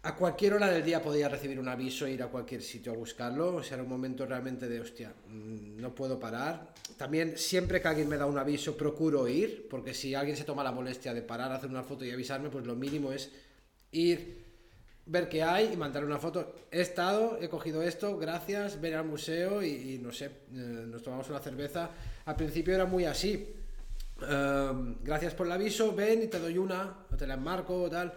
[0.05, 2.95] a cualquier hora del día podía recibir un aviso e ir a cualquier sitio a
[2.95, 3.55] buscarlo.
[3.55, 6.73] O sea, era un momento realmente de, hostia, mm, no puedo parar.
[6.95, 10.63] También, siempre que alguien me da un aviso, procuro ir, porque si alguien se toma
[10.63, 13.31] la molestia de parar, hacer una foto y avisarme, pues lo mínimo es
[13.93, 14.45] ir,
[15.07, 16.53] ver qué hay y mandar una foto.
[16.69, 21.27] He estado, he cogido esto, gracias, ven al museo y, no sé, eh, nos tomamos
[21.29, 21.89] una cerveza.
[22.25, 23.55] Al principio era muy así.
[24.21, 27.89] Em, gracias por el aviso, ven y te doy una, o te la enmarco o
[27.89, 28.13] tal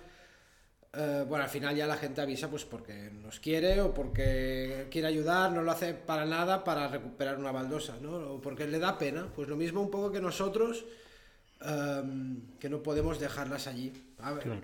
[0.93, 5.09] eh, bueno, al final ya la gente avisa pues porque nos quiere o porque quiere
[5.09, 8.17] ayudar, no lo hace para nada para recuperar una baldosa, ¿no?
[8.17, 10.87] O porque le da pena, pues lo mismo un poco que nosotros,
[11.61, 13.93] em, que no podemos dejarlas allí.
[14.19, 14.63] A ver,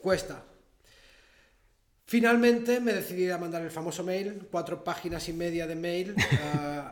[0.00, 0.42] cuesta.
[2.06, 6.82] Finalmente me decidí a mandar el famoso mail, cuatro páginas y media de mail, eh,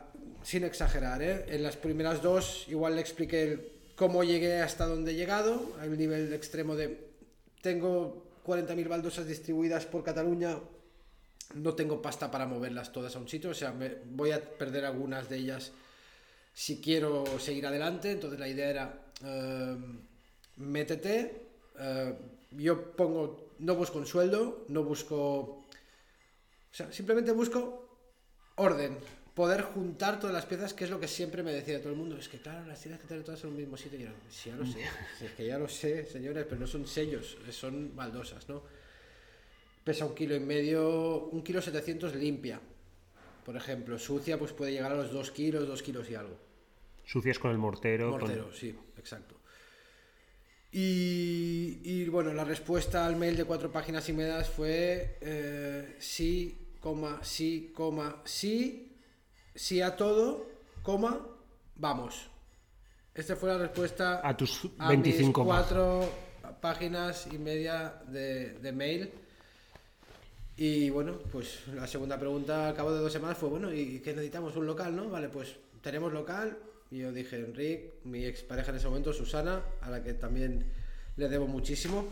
[0.42, 1.44] sin exagerar, ¿eh?
[1.48, 6.32] En las primeras dos igual le expliqué cómo llegué hasta donde he llegado, al nivel
[6.32, 7.10] extremo de
[7.60, 10.58] tengo 40.000 baldosas distribuidas por Cataluña,
[11.54, 13.74] no tengo pasta para moverlas todas a un sitio, o sea,
[14.06, 15.72] voy a perder algunas de ellas
[16.54, 19.78] si quiero seguir adelante, entonces la idea era, uh,
[20.56, 21.48] métete,
[21.78, 22.14] eh,
[22.52, 25.64] yo pongo, no busco un sueldo, no busco, o
[26.72, 27.88] sea, simplemente busco
[28.56, 28.98] orden,
[29.40, 32.18] poder juntar todas las piezas, que es lo que siempre me decía todo el mundo.
[32.18, 33.98] Es que, claro, las tienes que tener todas en un mismo sitio.
[33.98, 34.80] Y yo, sí, ya lo sé,
[35.24, 38.62] es que ya lo sé, señores, pero no son sellos, son baldosas, ¿no?
[39.82, 42.60] Pesa un kilo y medio, un kilo setecientos limpia,
[43.42, 43.98] por ejemplo.
[43.98, 46.36] Sucia, pues puede llegar a los dos kilos, dos kilos y algo.
[47.06, 48.10] Sucias con el mortero.
[48.10, 49.36] Mortero, sí, exacto.
[50.70, 56.58] Y, y, bueno, la respuesta al mail de cuatro páginas y medias fue eh, sí,
[56.78, 58.89] coma, sí, coma, sí,
[59.54, 60.46] sí a todo,
[60.82, 61.20] coma,
[61.76, 62.28] vamos.
[63.14, 66.08] Esta fue la respuesta a tus 25 cuatro
[66.60, 69.10] páginas y media de, mail.
[70.56, 74.12] Y bueno, pues la segunda pregunta al cabo de dos semanas fue, bueno, ¿y qué
[74.12, 74.56] necesitamos?
[74.56, 75.08] Un local, ¿no?
[75.08, 76.56] Vale, pues tenemos local.
[76.90, 80.66] Y yo dije, Enrique, mi expareja en ese momento, Susana, a la que también
[81.16, 82.06] le debo muchísimo.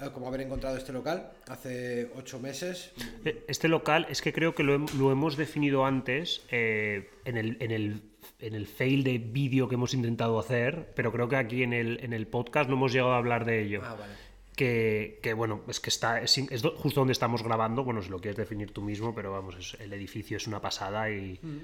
[0.00, 2.92] Eh, como haber encontrado este local hace ocho meses.
[3.24, 4.74] Eh, este local es que creo que lo,
[5.10, 8.02] hemos definido antes eh, en, el, en, el,
[8.38, 11.98] en, el, fail de vídeo que hemos intentado hacer, pero creo que aquí en el,
[12.00, 13.80] en el podcast no hemos llegado a hablar de ello.
[13.84, 14.12] Ah, vale.
[14.54, 16.34] Que, que, bueno, es que está es,
[16.76, 20.36] justo donde estamos grabando, bueno, si lo quieres definir tú mismo, pero vamos, el edificio
[20.36, 21.38] es una pasada y...
[21.42, 21.60] Mm.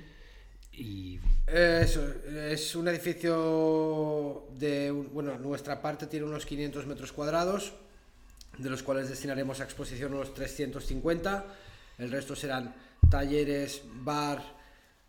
[0.76, 1.20] Y...
[1.46, 2.04] Eso,
[2.50, 7.74] es un edificio de, bueno, nuestra parte tiene unos 500 metros cuadrados,
[8.58, 11.44] de los cuales destinaremos a exposición unos 350.
[11.98, 12.74] El resto serán
[13.10, 14.42] talleres, bar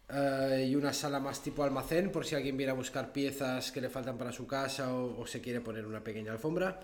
[0.10, 3.82] eh, y una sala más tipo almacén, por si alguien viene a buscar piezas que
[3.82, 6.80] le faltan para su casa o, se quiere poner una pequeña alfombra.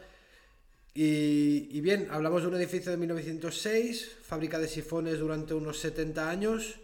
[0.93, 6.80] Y, bien, hablamos de un edificio de 1906, fábrica de sifones durante unos 70 años.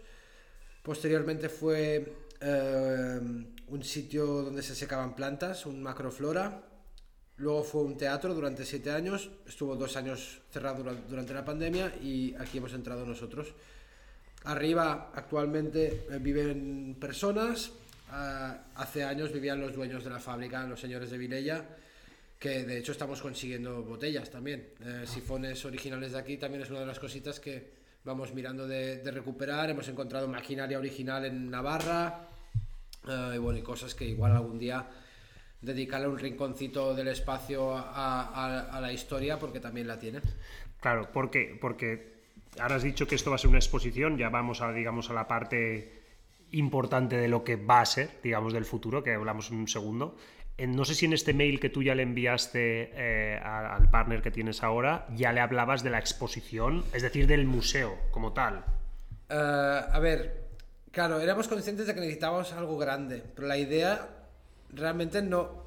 [0.82, 3.20] Posteriormente fue eh,
[3.66, 6.67] un sitio donde se secaban plantas, un macroflora,
[7.38, 12.34] Luego fue un teatro durante siete años, estuvo dos años cerrado durante la pandemia y
[12.34, 13.54] aquí hemos entrado nosotros.
[14.44, 17.70] Arriba actualmente eh, viven personas,
[18.10, 21.64] ah, hace años vivían los dueños de la fábrica, los señores de Vilella,
[22.40, 24.70] que de hecho estamos consiguiendo botellas también.
[24.84, 27.70] Eh, sifones originales de aquí también es una de las cositas que
[28.02, 29.70] vamos mirando de, recuperar.
[29.70, 32.26] Hemos encontrado maquinaria original en Navarra
[33.08, 34.88] eh, y bueno, y cosas que igual algún día
[35.60, 40.20] dedicarle un rinconcito del espacio a, la historia porque también la tiene.
[40.80, 42.18] Claro, porque, porque
[42.60, 45.14] ahora has dicho que esto va a ser una exposición, ya vamos a, digamos, a
[45.14, 45.98] la parte
[46.52, 50.16] importante de lo que va a ser, digamos, del futuro, que hablamos en un segundo.
[50.58, 54.32] No sé si en este mail que tú ya le enviaste eh, al partner que
[54.32, 58.64] tienes ahora, ya le hablabas de la exposición, es decir, del museo como tal.
[59.28, 60.48] Eh, a ver,
[60.90, 64.17] claro, éramos conscientes de que necesitábamos algo grande, pero la idea
[64.72, 65.66] realmente no,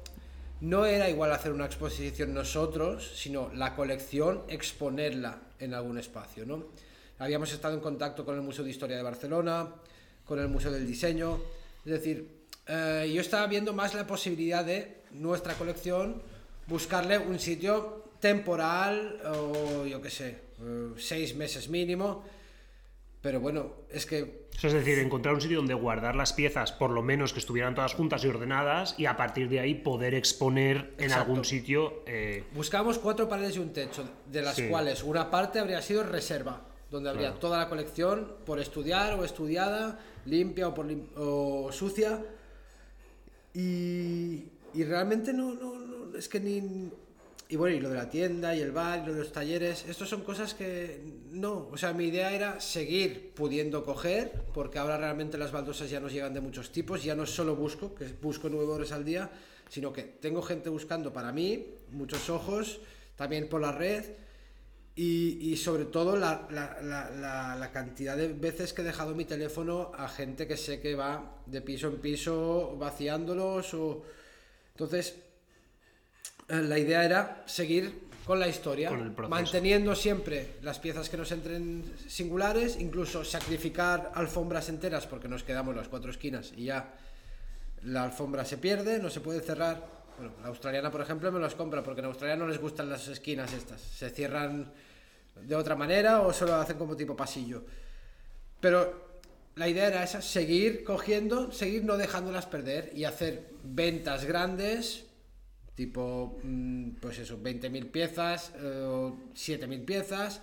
[0.60, 6.46] no era igual hacer una exposición nosotros, sino la colección exponerla en algún espacio.
[6.46, 6.66] ¿no?
[7.18, 9.68] Habíamos estado en contacto con el Museo de Historia de Barcelona,
[10.24, 11.40] con el Museo del Diseño,
[11.84, 16.22] es decir, eh, yo estaba viendo más la posibilidad de nuestra colección
[16.68, 20.28] buscarle un sitio temporal o yo qué sé,
[20.60, 22.24] eh, seis meses mínimo,
[23.22, 24.48] pero bueno, es que...
[24.60, 27.94] es decir, encontrar un sitio donde guardar las piezas, por lo menos que estuvieran todas
[27.94, 32.02] juntas y ordenadas, y a partir de ahí poder exponer en algún sitio...
[32.06, 32.42] Eh...
[32.52, 37.10] Buscamos cuatro paredes y un techo, de las cuales una parte habría sido reserva, donde
[37.10, 42.20] habría toda la colección por estudiar o estudiada, limpia o, por o sucia.
[43.54, 46.90] Y, y realmente no, no, no, es que ni...
[47.52, 49.84] Y bueno, y lo de la tienda, y el bar, y lo de los talleres,
[49.86, 54.96] estos son cosas que no, o sea, mi idea era seguir pudiendo coger, porque ahora
[54.96, 58.48] realmente las baldosas ya nos llegan de muchos tipos, ya no solo busco, que busco
[58.48, 59.30] nueve horas al día,
[59.68, 62.80] sino que tengo gente buscando para mí, muchos ojos,
[63.16, 64.02] también por la red,
[64.96, 69.26] y, y sobre todo la, la, la, la, cantidad de veces que he dejado mi
[69.26, 74.04] teléfono a gente que sé que va de piso en piso vaciándolos o...
[74.70, 75.16] Entonces,
[76.48, 78.90] la idea era seguir con la historia,
[79.28, 85.74] manteniendo siempre las piezas que nos entren singulares, incluso sacrificar alfombras enteras porque nos quedamos
[85.74, 86.94] las cuatro esquinas y ya
[87.84, 90.02] la alfombra se pierde, no se puede cerrar.
[90.16, 93.08] Bueno, la australiana, por ejemplo, me las compra porque en Australia no les gustan las
[93.08, 94.72] esquinas estas, se cierran
[95.34, 97.64] de otra manera o solo hacen como tipo pasillo.
[98.60, 99.20] Pero
[99.56, 105.06] la idea era esa, seguir cogiendo, seguir no dejándolas perder y hacer ventas grandes
[105.74, 110.42] tipo, mm, pues eso, 20.000 piezas eh, o 7.000 piezas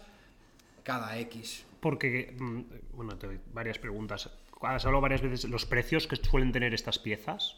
[0.83, 1.65] cada X.
[1.79, 2.61] Porque, mm,
[2.93, 4.29] bueno, te doy varias preguntas.
[4.61, 7.57] Has hablado varias veces los precios que suelen tener estas piezas,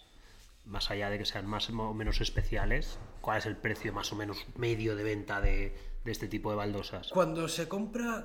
[0.65, 2.99] más allá de que sean más o menos especiales.
[3.21, 6.57] ¿Cuál es el precio más o menos medio de venta de, de este tipo de
[6.57, 7.09] baldosas?
[7.09, 8.23] Cuando se compra,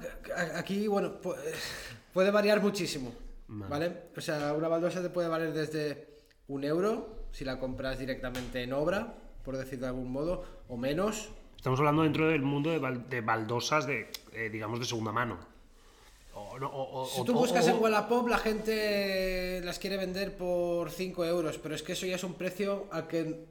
[0.55, 1.15] aquí, bueno,
[2.13, 3.15] puede variar muchísimo,
[3.49, 4.11] ¿vale?
[4.15, 6.17] O sea, una baldosa te puede valer desde
[6.49, 9.15] un euro si la compras directamente en obra,
[9.47, 11.31] por decir de algún modo, o menos.
[11.57, 15.39] Estamos hablando dentro del mundo de, baldosas de, eh, digamos, de segunda mano.
[17.15, 21.83] si tú buscas en Wallapop, la gente las quiere vender por 5 euros, pero es
[21.85, 23.47] que eso ya es un precio al que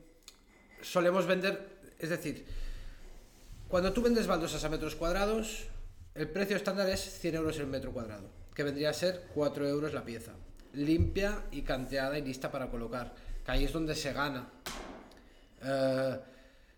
[0.81, 1.79] solemos vender.
[1.97, 2.45] Es decir,
[3.69, 5.63] cuando tú vendes baldosas a metros cuadrados,
[6.13, 9.93] el precio estándar es 100 euros el metro cuadrado, que vendría a ser 4 euros
[9.93, 10.33] la pieza.
[10.73, 14.49] Limpia y canteada y lista para colocar, que ahí es donde se gana.
[15.65, 16.19] Eh,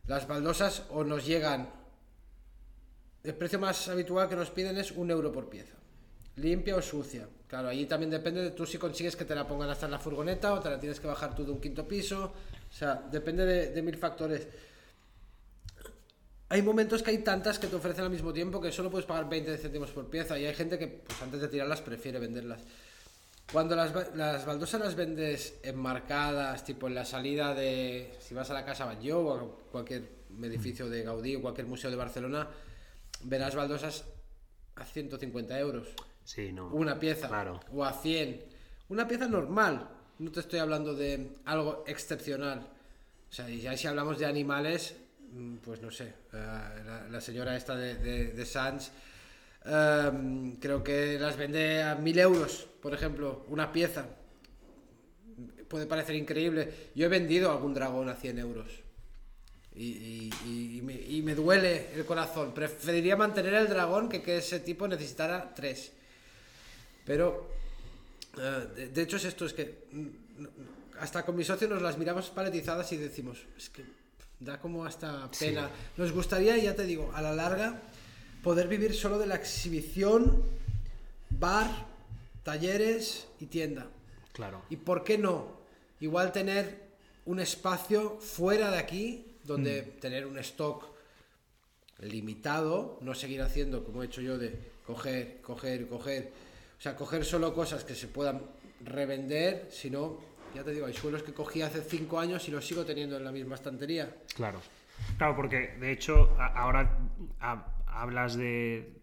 [0.08, 1.70] las baldosas o nos llegan.
[3.24, 5.76] El precio más habitual que nos piden es un euro por pieza.
[6.38, 7.28] Limpia o sucia.
[7.48, 10.00] Claro, ahí también depende de tú si consigues que te la pongan hasta en la
[10.00, 12.34] furgoneta o te la tienes que bajar tú de un quinto piso.
[12.70, 14.48] O sea, depende de, mil factores.
[16.50, 19.28] Hay momentos que hay tantas que te ofrecen al mismo tiempo que solo puedes pagar
[19.28, 22.62] 20 céntimos por pieza y hay gente que pues, antes de tirarlas prefiere venderlas.
[23.52, 28.14] Cuando las, las, baldosas las vendes enmarcadas, tipo en la salida de.
[28.20, 30.04] Si vas a la Casa Batlló o a cualquier
[30.44, 32.48] edificio de Gaudí o cualquier museo de Barcelona,
[33.24, 34.04] verás baldosas
[34.76, 35.88] a 150 euros.
[36.26, 36.68] Sí, no.
[36.68, 37.30] Una pieza.
[37.30, 37.62] Claro.
[37.72, 38.44] O a 100.
[38.90, 39.92] Una pieza normal.
[40.20, 42.68] No te estoy hablando de algo excepcional.
[43.30, 44.94] O sea, y ya si hablamos de animales,
[45.32, 46.14] mm, pues no sé.
[46.34, 48.92] La, la señora esta de, de, de Sanz
[49.68, 54.06] Em, creo que las vende a mil euros, por ejemplo, una pieza.
[55.68, 56.92] Puede parecer increíble.
[56.96, 58.68] Yo he vendido algún dragón a 100 euros.
[59.76, 60.82] Y,
[61.24, 62.54] me, duele el corazón.
[62.54, 65.92] Preferiría mantener el dragón que que ese tipo necesitara tres.
[67.06, 67.50] Pero,
[68.38, 70.08] eh, de, hecho es esto, es que mm,
[71.00, 73.84] hasta con mi socio nos las miramos paletizadas y decimos, es que
[74.40, 75.70] da como hasta pena.
[75.98, 77.82] Nos gustaría, ya te digo, a la larga
[78.48, 80.42] poder vivir solo de la exhibición,
[81.32, 81.70] bar,
[82.44, 83.88] talleres y tienda.
[84.32, 84.62] Claro.
[84.70, 85.52] ¿Y por qué no?
[86.00, 86.88] Igual tener
[87.26, 90.00] un espacio fuera de aquí donde mm.
[90.00, 90.86] tener un stock
[92.00, 96.32] limitado, no seguir haciendo como he hecho yo de coger, coger, coger.
[96.80, 98.42] O sea, coger solo cosas que se puedan
[98.80, 100.22] revender, sino,
[100.56, 103.26] ya te digo, hay suelos que cogí hace cinco años y los sigo teniendo en
[103.26, 104.10] la misma estantería.
[104.34, 104.62] Claro.
[105.18, 106.98] Claro, porque de hecho ahora
[108.02, 108.94] hablas de.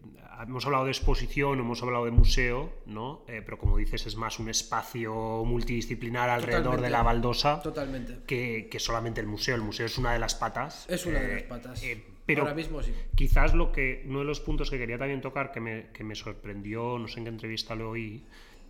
[0.41, 3.23] Hemos hablado de exposición, hemos hablado de museo, ¿no?
[3.27, 7.61] Eh, pero como dices, es más un espacio multidisciplinar alrededor de la baldosa.
[7.61, 8.19] Totalmente.
[8.27, 9.55] Que, solamente el museo.
[9.55, 10.85] El museo es una de las patas.
[10.89, 11.83] Es una de las eh, patas.
[11.83, 12.93] Eh, pero Ahora mismo sí.
[13.15, 14.03] Quizás lo que.
[14.07, 17.19] Uno de los puntos que quería también tocar, que me, que me sorprendió, no sé
[17.19, 18.25] en qué entrevista lo oí,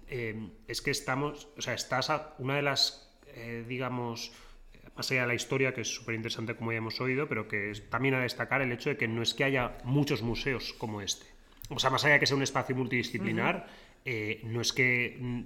[0.08, 1.48] es que estamos.
[1.58, 3.10] O sea, estás a una de las.
[3.68, 4.32] digamos
[4.96, 7.72] más allá de la historia, que es súper interesante como ya hemos oído, pero que
[7.72, 11.02] es también a destacar el hecho de que no es que haya muchos museos como
[11.02, 11.26] este.
[11.70, 13.68] O sea, más allá de que sea un espacio multidisciplinar,
[14.06, 15.44] eh, no es que mm,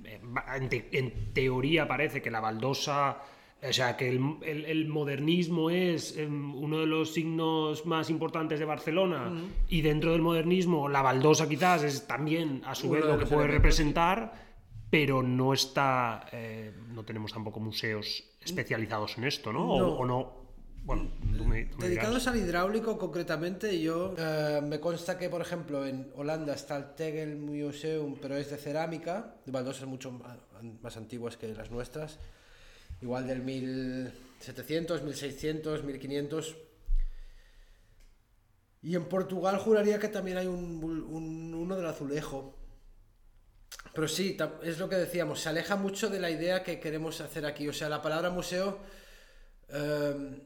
[0.92, 3.20] en, teoría parece que la baldosa,
[3.62, 9.32] o sea, que el, modernismo es em, uno de los signos más importantes de Barcelona
[9.70, 13.48] y dentro del modernismo la baldosa quizás es también a su vez lo que puede
[13.48, 14.49] representar
[14.90, 19.66] pero no está, eh, no tenemos tampoco museos especializados en esto, ¿no?
[19.98, 20.40] O, no.
[20.86, 21.12] Bueno,
[21.88, 26.96] Dedicados al hidráulico concretamente, yo eh, me consta que, por ejemplo, en Holanda está el
[26.96, 30.12] Tegel Museum, pero es de cerámica, de baldosas mucho
[30.82, 32.18] más antiguas que las nuestras.
[33.02, 36.56] igual del 1700, 1600, 1500.
[38.82, 42.56] Y en Portugal juraría que también hay un, un- uno del azulejo.
[43.94, 47.46] Pero sí, es lo que decíamos, se aleja mucho de la idea que queremos hacer
[47.46, 47.68] aquí.
[47.68, 48.80] O sea, la palabra museo
[49.70, 50.42] eh,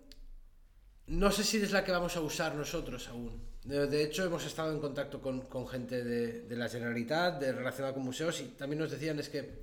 [1.08, 3.42] no sé si es la que vamos a usar nosotros aún.
[3.64, 7.52] De, de hecho, hemos estado en contacto con, con gente de, de la Generalitat, de,
[7.52, 9.60] relacionada con museos, y también nos decían es que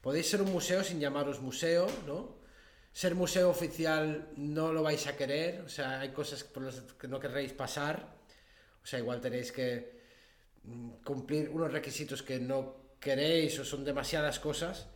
[0.00, 2.40] podéis ser un museo sin llamaros museo, ¿no?
[2.92, 7.08] Ser museo oficial no lo vais a querer, o sea, hay cosas por las que
[7.08, 8.06] no querréis pasar,
[8.82, 10.00] o sea, igual tenéis que
[10.64, 14.88] mm, cumplir unos requisitos que no queréis o son demasiadas cosas.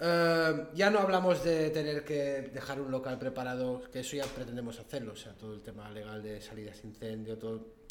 [0.00, 4.80] Eh, ya no hablamos de tener que dejar un local preparado, que eso ya pretendemos
[4.80, 7.84] hacerlo, o sea, todo el tema legal de salidas incendio, todo.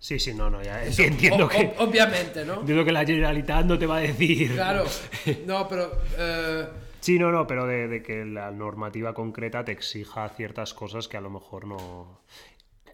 [0.00, 1.74] Sí, sí, no, no, ya eso, entiendo o- que.
[1.78, 2.60] obviamente, ¿no?
[2.60, 4.52] Entiendo que la Generalitat no te va a decir.
[4.54, 4.84] Claro,
[5.46, 5.92] no, pero.
[6.18, 6.68] eh,
[7.00, 11.16] Sí, no, no, pero de, de que la normativa concreta te exija ciertas cosas que
[11.16, 12.20] a lo mejor no.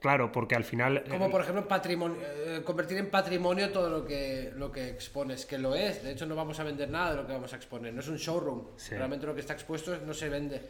[0.01, 1.05] Claro, porque al final.
[1.09, 5.59] como por ejemplo patrimonio, eh, convertir en patrimonio todo lo que, lo que expones, que
[5.59, 6.03] lo es.
[6.03, 7.92] De hecho, no vamos a vender nada de lo que vamos a exponer.
[7.92, 8.76] No es un showroom.
[8.76, 8.94] Sí.
[8.94, 10.61] Realmente lo que está expuesto no se vende.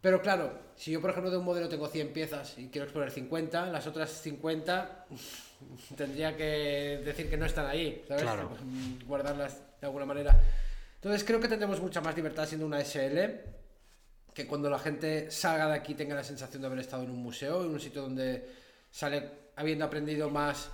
[0.00, 3.10] Pero claro, si yo por ejemplo de un modelo tengo 100 piezas y quiero exponer
[3.10, 5.06] 50, las otras 50
[5.96, 8.22] tendría que decir que no están ahí, ¿sabes?
[8.22, 8.50] Claro.
[9.06, 10.40] Guardarlas de alguna manera.
[10.96, 13.61] Entonces creo que tendremos mucha más libertad siendo una SL
[14.34, 17.22] que cuando la gente salga de aquí tenga la sensación de haber estado en un
[17.22, 18.48] museo, en un sitio donde
[18.90, 20.70] sale habiendo aprendido más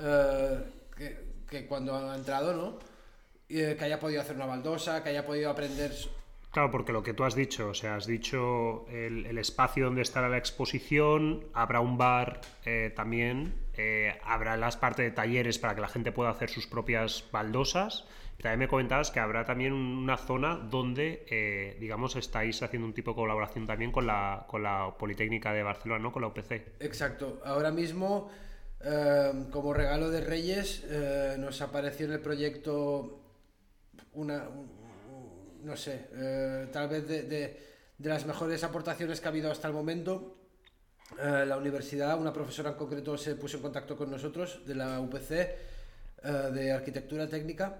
[0.00, 0.58] eh,
[0.96, 2.78] que, que cuando ha entrado, ¿no?
[3.48, 5.92] Eh, que haya podido hacer una baldosa, que haya podido aprender...
[6.50, 10.02] Claro, porque lo que tú has dicho, o sea, has dicho el, el espacio donde
[10.02, 15.74] estará la exposición, habrá un bar eh, también, eh, habrá las partes de talleres para
[15.74, 18.04] que la gente pueda hacer sus propias baldosas.
[18.40, 23.12] También me comentabas que habrá también una zona donde, eh, digamos, estáis haciendo un tipo
[23.12, 26.12] de colaboración también con la, con la Politécnica de Barcelona, ¿no?
[26.12, 26.52] Con la UPC.
[26.80, 27.40] Exacto.
[27.44, 28.30] Ahora mismo,
[28.84, 30.84] eh, como regalo de Reyes,
[31.38, 33.20] nos apareció en el proyecto
[34.14, 36.08] una, un- no sé,
[36.72, 37.22] tal vez de-
[37.98, 40.36] de las mejores aportaciones que ha habido hasta el momento.
[41.18, 45.00] Eh, la universidad, una profesora en concreto se puso en contacto con nosotros de la
[45.00, 45.56] UPC eh,
[46.52, 47.78] de arquitectura técnica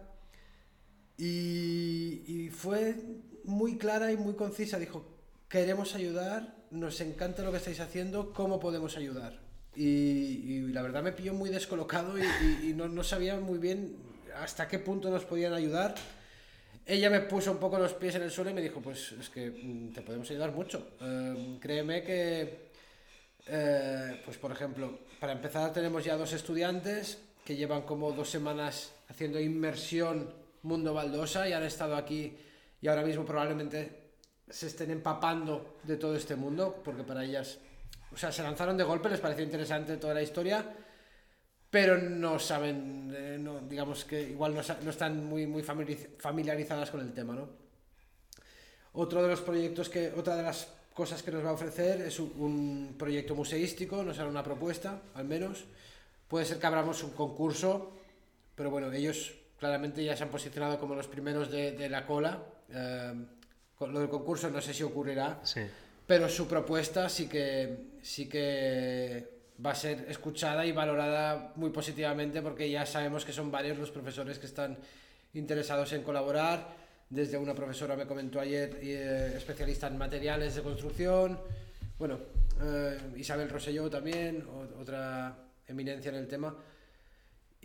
[1.16, 2.96] y, fue
[3.44, 4.78] muy clara y muy concisa.
[4.78, 5.04] Dijo,
[5.48, 9.38] queremos ayudar, nos encanta lo que estáis haciendo, ¿cómo podemos ayudar?
[9.74, 13.96] Y, la verdad me pilló muy descolocado y, no sabía muy bien
[14.36, 15.94] hasta qué punto nos podían ayudar.
[16.84, 19.28] Ella me puso un poco los pies en el suelo y me dijo, pues es
[19.28, 20.88] que mm, te podemos ayudar mucho.
[21.00, 22.71] Eh, créeme que,
[23.46, 28.92] eh, pues por ejemplo, para empezar tenemos ya dos estudiantes que llevan como dos semanas
[29.08, 30.32] haciendo inmersión
[30.62, 32.36] mundo baldosa y han estado aquí
[32.80, 34.12] y ahora mismo probablemente
[34.48, 37.58] se estén empapando de todo este mundo porque para ellas,
[38.12, 40.64] o sea, se lanzaron de golpe, les pareció interesante toda la historia,
[41.70, 46.90] pero no saben, eh, no, digamos que igual no, no están muy, muy familiariz- familiarizadas
[46.90, 47.48] con el tema, ¿no?
[48.94, 52.18] Otro de los proyectos que, otra de las cosas que nos va a ofrecer es
[52.20, 55.64] un, un proyecto museístico, nos hará una propuesta, al menos.
[56.28, 57.92] Puede ser que abramos un concurso,
[58.54, 62.42] pero bueno, ellos claramente ya se han posicionado como los primeros de, de la cola.
[62.70, 63.12] Eh,
[63.76, 65.60] con lo del concurso no sé si ocurrirá, Sí.
[66.06, 69.28] pero su propuesta sí que sí que
[69.64, 73.90] va a ser escuchada y valorada muy positivamente porque ya sabemos que son varios los
[73.90, 74.78] profesores que están
[75.34, 76.68] interesados en colaborar
[77.12, 81.38] desde una profesora me comentó ayer eh, especialista en materiales de construcción
[81.98, 82.18] bueno
[82.62, 84.46] eh, Isabel Rosselló también
[84.80, 85.36] otra
[85.68, 86.54] eminencia en el tema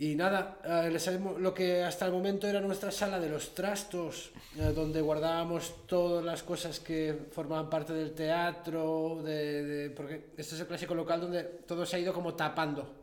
[0.00, 3.52] y nada, eh, les hemos- lo que hasta el momento era nuestra sala de los
[3.52, 10.26] trastos, eh, donde guardábamos todas las cosas que formaban parte del teatro, de, de- porque
[10.36, 12.94] este es el clásico local donde todo se ha ido como tapando.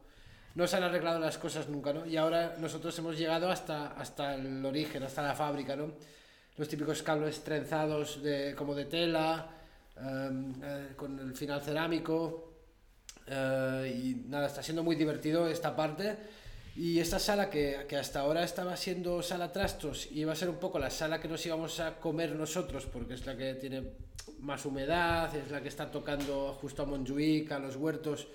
[0.56, 2.06] No se han arreglado las cosas nunca, ¿no?
[2.06, 5.92] Y ahora nosotros hemos llegado hasta, hasta el origen, hasta la fábrica, ¿no?
[6.58, 9.50] Los típicos cables trenzados de, como de tela,
[9.98, 12.54] em, eh, con el final cerámico,
[13.28, 16.16] eh, y nada, está siendo muy divertido esta parte.
[16.78, 20.50] Y esta sala que, que hasta ahora estaba siendo sala trastos y iba a ser
[20.50, 23.92] un poco la sala que nos íbamos a comer nosotros porque es la que tiene
[24.40, 28.28] más humedad, es la que está tocando justo a Montjuic, a los huertos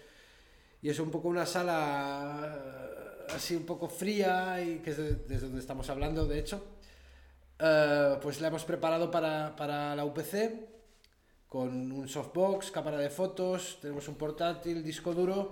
[0.80, 2.56] y es un poco una sala
[3.28, 6.64] eh, así un poco fría y que es de- desde donde estamos hablando de hecho.
[7.62, 10.70] Eh, pues la hemos preparado para, para la UPC
[11.46, 15.50] con un softbox, cámara de fotos, tenemos un portátil, disco duro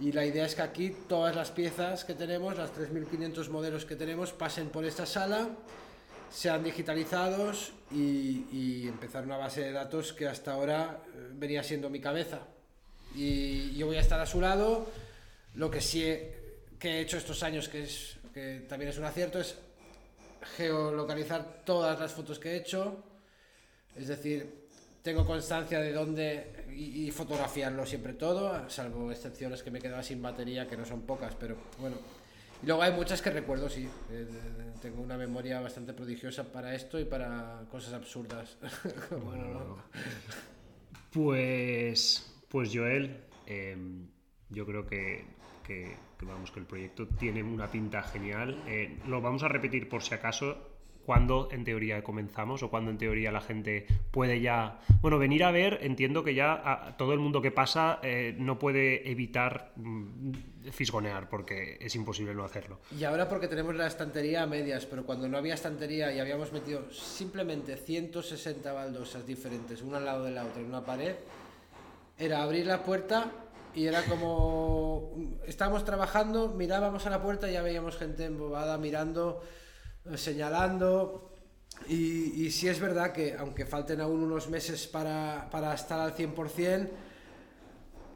[0.00, 3.96] y la idea es que aquí todas las piezas que tenemos, las 3.500 modelos que
[3.96, 5.50] tenemos, pasen por esta sala,
[6.30, 12.00] sean digitalizados y, empezar una base de datos que hasta ahora eh, venía siendo mi
[12.00, 12.40] cabeza.
[13.14, 14.86] Y yo voy a estar a su lado.
[15.54, 16.34] Lo que sí he,
[16.78, 19.58] que he hecho estos años, que también es un acierto, es
[20.56, 23.02] geolocalizar todas las fotos que he hecho.
[23.96, 24.66] Es decir,
[25.02, 30.22] tengo constancia de dónde y, y fotografiarlo siempre todo, salvo excepciones que me quedaba sin
[30.22, 31.96] batería, que no son pocas, pero bueno.
[32.62, 33.88] Y luego hay muchas que recuerdo, sí.
[34.10, 34.26] eh,
[34.80, 38.56] tengo una memoria bastante prodigiosa para esto y para cosas absurdas.
[39.10, 39.82] Bueno, ¿no?
[41.12, 43.76] Pues, pues Joel, eh,
[44.48, 45.26] yo creo que,
[45.62, 48.62] que- que, vamos que el proyecto tiene una pinta genial.
[48.66, 50.68] Eh, lo vamos a repetir por si acaso.
[51.04, 54.78] Cuando en teoría comenzamos o cuando en teoría la gente puede ya.
[55.00, 58.56] Bueno, venir a ver, entiendo que ya a- todo el mundo que pasa eh, no
[58.56, 60.30] puede evitar mm,
[60.70, 62.78] fisgonear porque es imposible no hacerlo.
[62.96, 66.52] Y ahora porque tenemos la estantería a medias, pero cuando no había estantería y habíamos
[66.52, 71.16] metido simplemente 160 baldosas diferentes, una al lado de la otra en una pared,
[72.16, 73.28] era abrir la puerta
[73.74, 75.12] y era como...
[75.46, 79.42] Estábamos trabajando, mirábamos a la puerta y ya veíamos gente embobada mirando,
[80.04, 81.30] eh, señalando.
[81.88, 86.88] Y, sí es verdad que aunque falten aún unos meses para, para estar al 100%,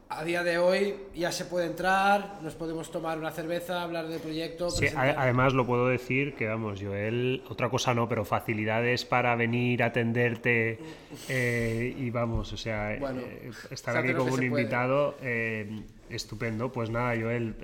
[0.09, 4.21] a día de hoy ya se puede entrar, nos podemos tomar una cerveza, hablar del
[4.21, 4.69] proyecto.
[4.69, 9.83] Sí, además lo puedo decir que, vamos, Joel, otra cosa no, pero facilidades para venir
[9.83, 10.79] a atenderte
[11.27, 16.71] eh, y vamos, o sea, Bueno, eh, estar aquí como un invitado, eh, estupendo.
[16.71, 17.55] Pues nada, Joel,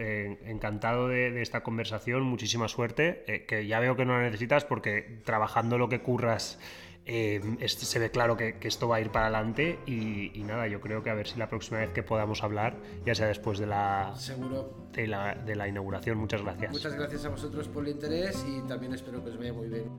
[0.45, 5.19] encantado de, de esta conversación, muchísima suerte, que ya veo que no la necesitas porque
[5.23, 6.59] trabajando lo que curras...
[7.05, 10.67] eh, se ve claro que, que esto va a ir para adelante y, y nada,
[10.67, 13.59] yo creo que a ver si la próxima vez que podamos hablar, ya sea después
[13.59, 14.87] de la, Seguro.
[14.93, 16.71] de la, de la inauguración, muchas gracias.
[16.71, 19.91] Muchas gracias a vosotros por el interés y también espero que os vaya muy bien.